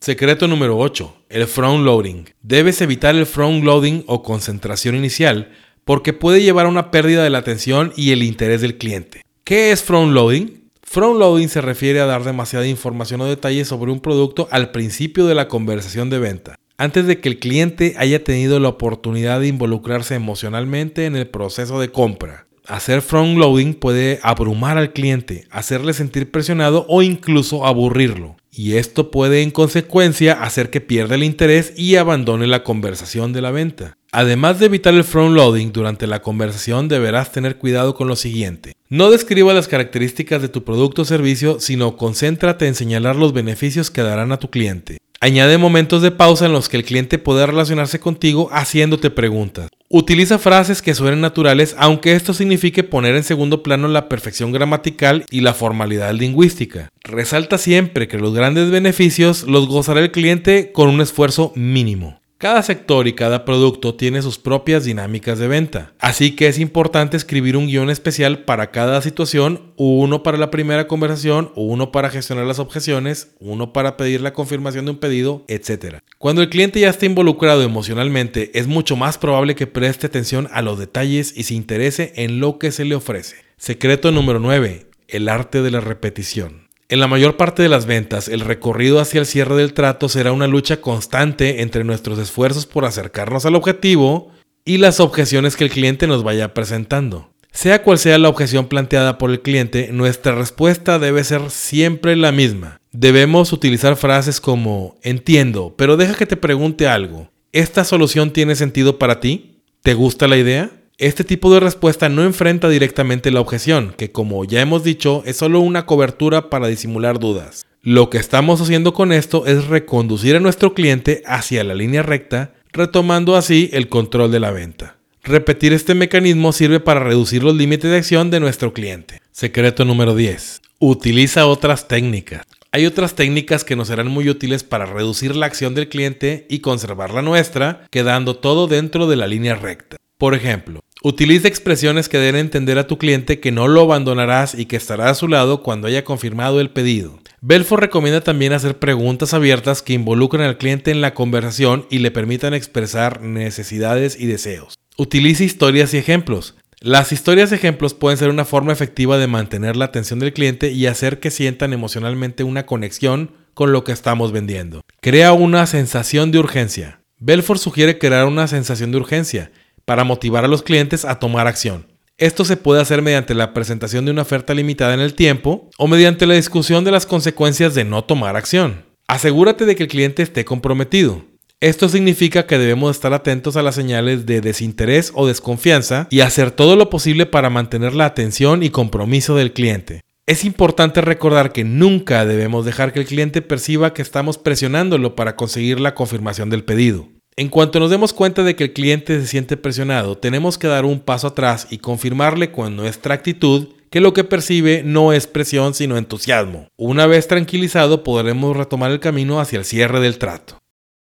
Secreto 0.00 0.48
número 0.48 0.76
8. 0.78 1.26
El 1.28 1.46
front 1.46 1.84
loading. 1.84 2.24
Debes 2.42 2.80
evitar 2.80 3.14
el 3.14 3.26
front 3.26 3.62
loading 3.62 4.02
o 4.08 4.24
concentración 4.24 4.96
inicial 4.96 5.52
porque 5.84 6.12
puede 6.12 6.42
llevar 6.42 6.66
a 6.66 6.70
una 6.70 6.90
pérdida 6.90 7.22
de 7.22 7.30
la 7.30 7.38
atención 7.38 7.92
y 7.96 8.10
el 8.10 8.24
interés 8.24 8.60
del 8.62 8.78
cliente. 8.78 9.22
¿Qué 9.44 9.70
es 9.70 9.84
front 9.84 10.12
loading? 10.12 10.61
Front 10.92 11.18
loading 11.18 11.48
se 11.48 11.62
refiere 11.62 12.00
a 12.00 12.04
dar 12.04 12.22
demasiada 12.22 12.66
información 12.66 13.22
o 13.22 13.24
detalles 13.24 13.66
sobre 13.66 13.90
un 13.90 14.00
producto 14.00 14.46
al 14.50 14.72
principio 14.72 15.24
de 15.24 15.34
la 15.34 15.48
conversación 15.48 16.10
de 16.10 16.18
venta, 16.18 16.56
antes 16.76 17.06
de 17.06 17.18
que 17.18 17.30
el 17.30 17.38
cliente 17.38 17.94
haya 17.96 18.22
tenido 18.22 18.60
la 18.60 18.68
oportunidad 18.68 19.40
de 19.40 19.46
involucrarse 19.46 20.16
emocionalmente 20.16 21.06
en 21.06 21.16
el 21.16 21.26
proceso 21.26 21.80
de 21.80 21.90
compra. 21.90 22.46
Hacer 22.66 23.00
front 23.00 23.38
loading 23.38 23.72
puede 23.72 24.20
abrumar 24.22 24.76
al 24.76 24.92
cliente, 24.92 25.46
hacerle 25.50 25.94
sentir 25.94 26.30
presionado 26.30 26.84
o 26.90 27.00
incluso 27.00 27.64
aburrirlo. 27.64 28.36
Y 28.54 28.76
esto 28.76 29.10
puede 29.10 29.40
en 29.40 29.50
consecuencia 29.50 30.42
hacer 30.42 30.68
que 30.68 30.82
pierda 30.82 31.14
el 31.14 31.24
interés 31.24 31.72
y 31.74 31.96
abandone 31.96 32.46
la 32.46 32.62
conversación 32.62 33.32
de 33.32 33.40
la 33.40 33.50
venta. 33.50 33.96
Además 34.12 34.58
de 34.60 34.66
evitar 34.66 34.92
el 34.92 35.04
front 35.04 35.34
loading 35.34 35.72
durante 35.72 36.06
la 36.06 36.20
conversación, 36.20 36.86
deberás 36.86 37.32
tener 37.32 37.56
cuidado 37.56 37.94
con 37.94 38.08
lo 38.08 38.14
siguiente. 38.14 38.74
No 38.90 39.10
describa 39.10 39.54
las 39.54 39.68
características 39.68 40.42
de 40.42 40.50
tu 40.50 40.64
producto 40.64 41.00
o 41.00 41.04
servicio, 41.06 41.60
sino 41.60 41.96
concéntrate 41.96 42.66
en 42.66 42.74
señalar 42.74 43.16
los 43.16 43.32
beneficios 43.32 43.90
que 43.90 44.02
darán 44.02 44.32
a 44.32 44.38
tu 44.38 44.50
cliente. 44.50 44.98
Añade 45.24 45.56
momentos 45.56 46.02
de 46.02 46.10
pausa 46.10 46.46
en 46.46 46.52
los 46.52 46.68
que 46.68 46.76
el 46.76 46.82
cliente 46.82 47.16
pueda 47.16 47.46
relacionarse 47.46 48.00
contigo 48.00 48.48
haciéndote 48.50 49.08
preguntas. 49.08 49.70
Utiliza 49.88 50.40
frases 50.40 50.82
que 50.82 50.96
suenen 50.96 51.20
naturales, 51.20 51.76
aunque 51.78 52.14
esto 52.16 52.34
signifique 52.34 52.82
poner 52.82 53.14
en 53.14 53.22
segundo 53.22 53.62
plano 53.62 53.86
la 53.86 54.08
perfección 54.08 54.50
gramatical 54.50 55.24
y 55.30 55.42
la 55.42 55.54
formalidad 55.54 56.12
lingüística. 56.12 56.90
Resalta 57.04 57.56
siempre 57.56 58.08
que 58.08 58.18
los 58.18 58.34
grandes 58.34 58.72
beneficios 58.72 59.44
los 59.44 59.68
gozará 59.68 60.00
el 60.00 60.10
cliente 60.10 60.72
con 60.72 60.88
un 60.88 61.00
esfuerzo 61.00 61.52
mínimo. 61.54 62.21
Cada 62.42 62.64
sector 62.64 63.06
y 63.06 63.12
cada 63.12 63.44
producto 63.44 63.94
tiene 63.94 64.20
sus 64.20 64.36
propias 64.36 64.82
dinámicas 64.82 65.38
de 65.38 65.46
venta, 65.46 65.92
así 66.00 66.34
que 66.34 66.48
es 66.48 66.58
importante 66.58 67.16
escribir 67.16 67.56
un 67.56 67.68
guion 67.68 67.88
especial 67.88 68.40
para 68.40 68.72
cada 68.72 69.00
situación, 69.00 69.72
uno 69.76 70.24
para 70.24 70.38
la 70.38 70.50
primera 70.50 70.88
conversación, 70.88 71.52
uno 71.54 71.92
para 71.92 72.10
gestionar 72.10 72.44
las 72.44 72.58
objeciones, 72.58 73.36
uno 73.38 73.72
para 73.72 73.96
pedir 73.96 74.22
la 74.22 74.32
confirmación 74.32 74.86
de 74.86 74.90
un 74.90 74.98
pedido, 74.98 75.44
etc. 75.46 75.98
Cuando 76.18 76.42
el 76.42 76.48
cliente 76.48 76.80
ya 76.80 76.90
está 76.90 77.06
involucrado 77.06 77.62
emocionalmente, 77.62 78.50
es 78.58 78.66
mucho 78.66 78.96
más 78.96 79.18
probable 79.18 79.54
que 79.54 79.68
preste 79.68 80.08
atención 80.08 80.48
a 80.50 80.62
los 80.62 80.80
detalles 80.80 81.32
y 81.36 81.44
se 81.44 81.54
interese 81.54 82.12
en 82.16 82.40
lo 82.40 82.58
que 82.58 82.72
se 82.72 82.84
le 82.84 82.96
ofrece. 82.96 83.36
Secreto 83.56 84.10
número 84.10 84.40
9. 84.40 84.88
El 85.06 85.28
arte 85.28 85.62
de 85.62 85.70
la 85.70 85.78
repetición. 85.78 86.61
En 86.92 87.00
la 87.00 87.06
mayor 87.06 87.38
parte 87.38 87.62
de 87.62 87.70
las 87.70 87.86
ventas, 87.86 88.28
el 88.28 88.40
recorrido 88.40 89.00
hacia 89.00 89.18
el 89.18 89.24
cierre 89.24 89.56
del 89.56 89.72
trato 89.72 90.10
será 90.10 90.30
una 90.30 90.46
lucha 90.46 90.82
constante 90.82 91.62
entre 91.62 91.84
nuestros 91.84 92.18
esfuerzos 92.18 92.66
por 92.66 92.84
acercarnos 92.84 93.46
al 93.46 93.54
objetivo 93.54 94.30
y 94.66 94.76
las 94.76 95.00
objeciones 95.00 95.56
que 95.56 95.64
el 95.64 95.70
cliente 95.70 96.06
nos 96.06 96.22
vaya 96.22 96.52
presentando. 96.52 97.32
Sea 97.50 97.82
cual 97.82 97.96
sea 97.96 98.18
la 98.18 98.28
objeción 98.28 98.66
planteada 98.66 99.16
por 99.16 99.30
el 99.30 99.40
cliente, 99.40 99.88
nuestra 99.90 100.34
respuesta 100.34 100.98
debe 100.98 101.24
ser 101.24 101.48
siempre 101.48 102.14
la 102.14 102.30
misma. 102.30 102.78
Debemos 102.90 103.54
utilizar 103.54 103.96
frases 103.96 104.38
como 104.38 104.98
entiendo, 105.00 105.74
pero 105.78 105.96
deja 105.96 106.14
que 106.14 106.26
te 106.26 106.36
pregunte 106.36 106.88
algo. 106.88 107.30
¿Esta 107.52 107.84
solución 107.84 108.34
tiene 108.34 108.54
sentido 108.54 108.98
para 108.98 109.18
ti? 109.18 109.62
¿Te 109.82 109.94
gusta 109.94 110.28
la 110.28 110.36
idea? 110.36 110.81
Este 110.98 111.24
tipo 111.24 111.52
de 111.52 111.60
respuesta 111.60 112.08
no 112.08 112.22
enfrenta 112.22 112.68
directamente 112.68 113.30
la 113.30 113.40
objeción, 113.40 113.94
que 113.96 114.12
como 114.12 114.44
ya 114.44 114.60
hemos 114.60 114.84
dicho 114.84 115.22
es 115.26 115.36
solo 115.36 115.60
una 115.60 115.86
cobertura 115.86 116.50
para 116.50 116.68
disimular 116.68 117.18
dudas. 117.18 117.66
Lo 117.82 118.10
que 118.10 118.18
estamos 118.18 118.60
haciendo 118.60 118.92
con 118.92 119.10
esto 119.10 119.46
es 119.46 119.66
reconducir 119.66 120.36
a 120.36 120.40
nuestro 120.40 120.74
cliente 120.74 121.22
hacia 121.26 121.64
la 121.64 121.74
línea 121.74 122.02
recta, 122.02 122.54
retomando 122.72 123.36
así 123.36 123.70
el 123.72 123.88
control 123.88 124.30
de 124.30 124.40
la 124.40 124.52
venta. 124.52 124.96
Repetir 125.24 125.72
este 125.72 125.94
mecanismo 125.94 126.52
sirve 126.52 126.78
para 126.78 127.00
reducir 127.00 127.42
los 127.42 127.56
límites 127.56 127.90
de 127.90 127.96
acción 127.96 128.30
de 128.30 128.40
nuestro 128.40 128.72
cliente. 128.72 129.20
Secreto 129.32 129.84
número 129.84 130.14
10. 130.14 130.60
Utiliza 130.78 131.46
otras 131.46 131.88
técnicas. 131.88 132.42
Hay 132.70 132.86
otras 132.86 133.14
técnicas 133.14 133.64
que 133.64 133.76
nos 133.76 133.88
serán 133.88 134.08
muy 134.08 134.28
útiles 134.28 134.62
para 134.64 134.86
reducir 134.86 135.36
la 135.36 135.46
acción 135.46 135.74
del 135.74 135.88
cliente 135.88 136.46
y 136.48 136.60
conservar 136.60 137.12
la 137.12 137.22
nuestra, 137.22 137.86
quedando 137.90 138.36
todo 138.36 138.66
dentro 138.66 139.06
de 139.06 139.16
la 139.16 139.26
línea 139.26 139.54
recta. 139.54 139.96
Por 140.22 140.36
ejemplo, 140.36 140.84
Utiliza 141.02 141.48
expresiones 141.48 142.08
que 142.08 142.16
den 142.16 142.36
a 142.36 142.38
entender 142.38 142.78
a 142.78 142.86
tu 142.86 142.96
cliente 142.96 143.40
que 143.40 143.50
no 143.50 143.66
lo 143.66 143.80
abandonarás 143.80 144.54
y 144.54 144.66
que 144.66 144.76
estará 144.76 145.10
a 145.10 145.14
su 145.16 145.26
lado 145.26 145.64
cuando 145.64 145.88
haya 145.88 146.04
confirmado 146.04 146.60
el 146.60 146.70
pedido. 146.70 147.18
Belfort 147.40 147.82
recomienda 147.82 148.20
también 148.20 148.52
hacer 148.52 148.78
preguntas 148.78 149.34
abiertas 149.34 149.82
que 149.82 149.94
involucren 149.94 150.44
al 150.44 150.58
cliente 150.58 150.92
en 150.92 151.00
la 151.00 151.12
conversación 151.12 151.88
y 151.90 151.98
le 151.98 152.12
permitan 152.12 152.54
expresar 152.54 153.20
necesidades 153.20 154.16
y 154.16 154.26
deseos. 154.26 154.74
Utiliza 154.96 155.42
historias 155.42 155.92
y 155.92 155.98
ejemplos. 155.98 156.54
Las 156.78 157.10
historias 157.10 157.50
y 157.50 157.56
ejemplos 157.56 157.92
pueden 157.92 158.16
ser 158.16 158.28
una 158.28 158.44
forma 158.44 158.72
efectiva 158.72 159.18
de 159.18 159.26
mantener 159.26 159.74
la 159.74 159.86
atención 159.86 160.20
del 160.20 160.32
cliente 160.32 160.70
y 160.70 160.86
hacer 160.86 161.18
que 161.18 161.32
sientan 161.32 161.72
emocionalmente 161.72 162.44
una 162.44 162.64
conexión 162.64 163.32
con 163.54 163.72
lo 163.72 163.82
que 163.82 163.90
estamos 163.90 164.30
vendiendo. 164.30 164.82
Crea 165.00 165.32
una 165.32 165.66
sensación 165.66 166.30
de 166.30 166.38
urgencia. 166.38 167.00
Belfort 167.18 167.60
sugiere 167.60 167.98
crear 167.98 168.26
una 168.26 168.46
sensación 168.46 168.92
de 168.92 168.98
urgencia 168.98 169.50
para 169.84 170.04
motivar 170.04 170.44
a 170.44 170.48
los 170.48 170.62
clientes 170.62 171.04
a 171.04 171.18
tomar 171.18 171.46
acción. 171.46 171.86
Esto 172.18 172.44
se 172.44 172.56
puede 172.56 172.80
hacer 172.80 173.02
mediante 173.02 173.34
la 173.34 173.52
presentación 173.52 174.04
de 174.04 174.12
una 174.12 174.22
oferta 174.22 174.54
limitada 174.54 174.94
en 174.94 175.00
el 175.00 175.14
tiempo 175.14 175.70
o 175.78 175.88
mediante 175.88 176.26
la 176.26 176.34
discusión 176.34 176.84
de 176.84 176.92
las 176.92 177.06
consecuencias 177.06 177.74
de 177.74 177.84
no 177.84 178.04
tomar 178.04 178.36
acción. 178.36 178.84
Asegúrate 179.08 179.66
de 179.66 179.74
que 179.74 179.82
el 179.82 179.88
cliente 179.88 180.22
esté 180.22 180.44
comprometido. 180.44 181.24
Esto 181.60 181.88
significa 181.88 182.46
que 182.46 182.58
debemos 182.58 182.90
estar 182.96 183.12
atentos 183.12 183.56
a 183.56 183.62
las 183.62 183.76
señales 183.76 184.26
de 184.26 184.40
desinterés 184.40 185.12
o 185.14 185.26
desconfianza 185.26 186.08
y 186.10 186.20
hacer 186.20 186.50
todo 186.50 186.76
lo 186.76 186.90
posible 186.90 187.24
para 187.24 187.50
mantener 187.50 187.94
la 187.94 188.06
atención 188.06 188.62
y 188.62 188.70
compromiso 188.70 189.36
del 189.36 189.52
cliente. 189.52 190.00
Es 190.26 190.44
importante 190.44 191.00
recordar 191.00 191.52
que 191.52 191.64
nunca 191.64 192.24
debemos 192.24 192.64
dejar 192.64 192.92
que 192.92 193.00
el 193.00 193.06
cliente 193.06 193.42
perciba 193.42 193.94
que 193.94 194.02
estamos 194.02 194.38
presionándolo 194.38 195.14
para 195.14 195.36
conseguir 195.36 195.78
la 195.78 195.94
confirmación 195.94 196.50
del 196.50 196.64
pedido. 196.64 197.08
En 197.34 197.48
cuanto 197.48 197.80
nos 197.80 197.90
demos 197.90 198.12
cuenta 198.12 198.42
de 198.42 198.54
que 198.56 198.64
el 198.64 198.72
cliente 198.74 199.18
se 199.18 199.26
siente 199.26 199.56
presionado, 199.56 200.18
tenemos 200.18 200.58
que 200.58 200.66
dar 200.66 200.84
un 200.84 201.00
paso 201.00 201.28
atrás 201.28 201.66
y 201.70 201.78
confirmarle 201.78 202.52
con 202.52 202.76
nuestra 202.76 203.14
actitud 203.14 203.68
que 203.88 204.00
lo 204.00 204.12
que 204.12 204.24
percibe 204.24 204.82
no 204.84 205.14
es 205.14 205.26
presión 205.26 205.72
sino 205.72 205.96
entusiasmo. 205.96 206.68
Una 206.76 207.06
vez 207.06 207.28
tranquilizado 207.28 208.04
podremos 208.04 208.54
retomar 208.54 208.90
el 208.90 209.00
camino 209.00 209.40
hacia 209.40 209.58
el 209.58 209.64
cierre 209.64 210.00
del 210.00 210.18
trato. 210.18 210.58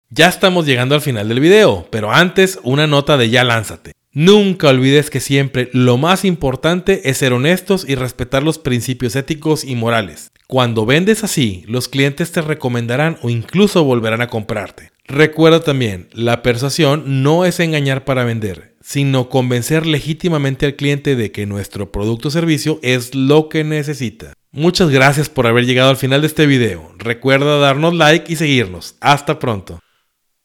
Ya 0.10 0.28
estamos 0.28 0.66
llegando 0.66 0.96
al 0.96 1.02
final 1.02 1.28
del 1.28 1.40
video, 1.40 1.88
pero 1.92 2.12
antes 2.12 2.60
una 2.64 2.88
nota 2.88 3.18
de 3.18 3.30
ya 3.30 3.44
lánzate. 3.44 3.92
Nunca 4.12 4.70
olvides 4.70 5.12
que 5.12 5.20
siempre 5.20 5.70
lo 5.74 5.98
más 5.98 6.26
importante 6.26 7.08
es 7.10 7.18
ser 7.18 7.34
honestos 7.34 7.86
y 7.88 7.94
respetar 7.94 8.42
los 8.42 8.58
principios 8.58 9.16
éticos 9.16 9.64
y 9.64 9.76
morales. 9.76 10.32
Cuando 10.48 10.86
vendes 10.88 11.24
así, 11.24 11.66
los 11.68 11.88
clientes 11.88 12.32
te 12.32 12.42
recomendarán 12.42 13.18
o 13.22 13.30
incluso 13.30 13.84
volverán 13.84 14.22
a 14.22 14.28
comprarte. 14.28 14.95
Recuerda 15.08 15.60
también, 15.60 16.08
la 16.14 16.42
persuasión 16.42 17.22
no 17.22 17.46
es 17.46 17.60
engañar 17.60 18.06
para 18.06 18.24
vender, 18.24 18.76
sino 18.82 19.30
convencer 19.30 19.86
legítimamente 19.86 20.66
al 20.66 20.76
cliente 20.76 21.16
de 21.16 21.32
que 21.32 21.46
nuestro 21.46 21.92
producto 21.92 22.30
o 22.30 22.32
servicio 22.32 22.80
es 22.82 23.14
lo 23.14 23.48
que 23.48 23.64
necesita. 23.64 24.34
Muchas 24.52 24.90
gracias 24.90 25.30
por 25.30 25.46
haber 25.46 25.66
llegado 25.66 25.90
al 25.90 25.98
final 25.98 26.22
de 26.22 26.28
este 26.28 26.48
video. 26.48 26.92
Recuerda 26.98 27.60
darnos 27.60 27.94
like 27.94 28.32
y 28.32 28.36
seguirnos. 28.36 28.96
Hasta 29.00 29.38
pronto. 29.38 29.80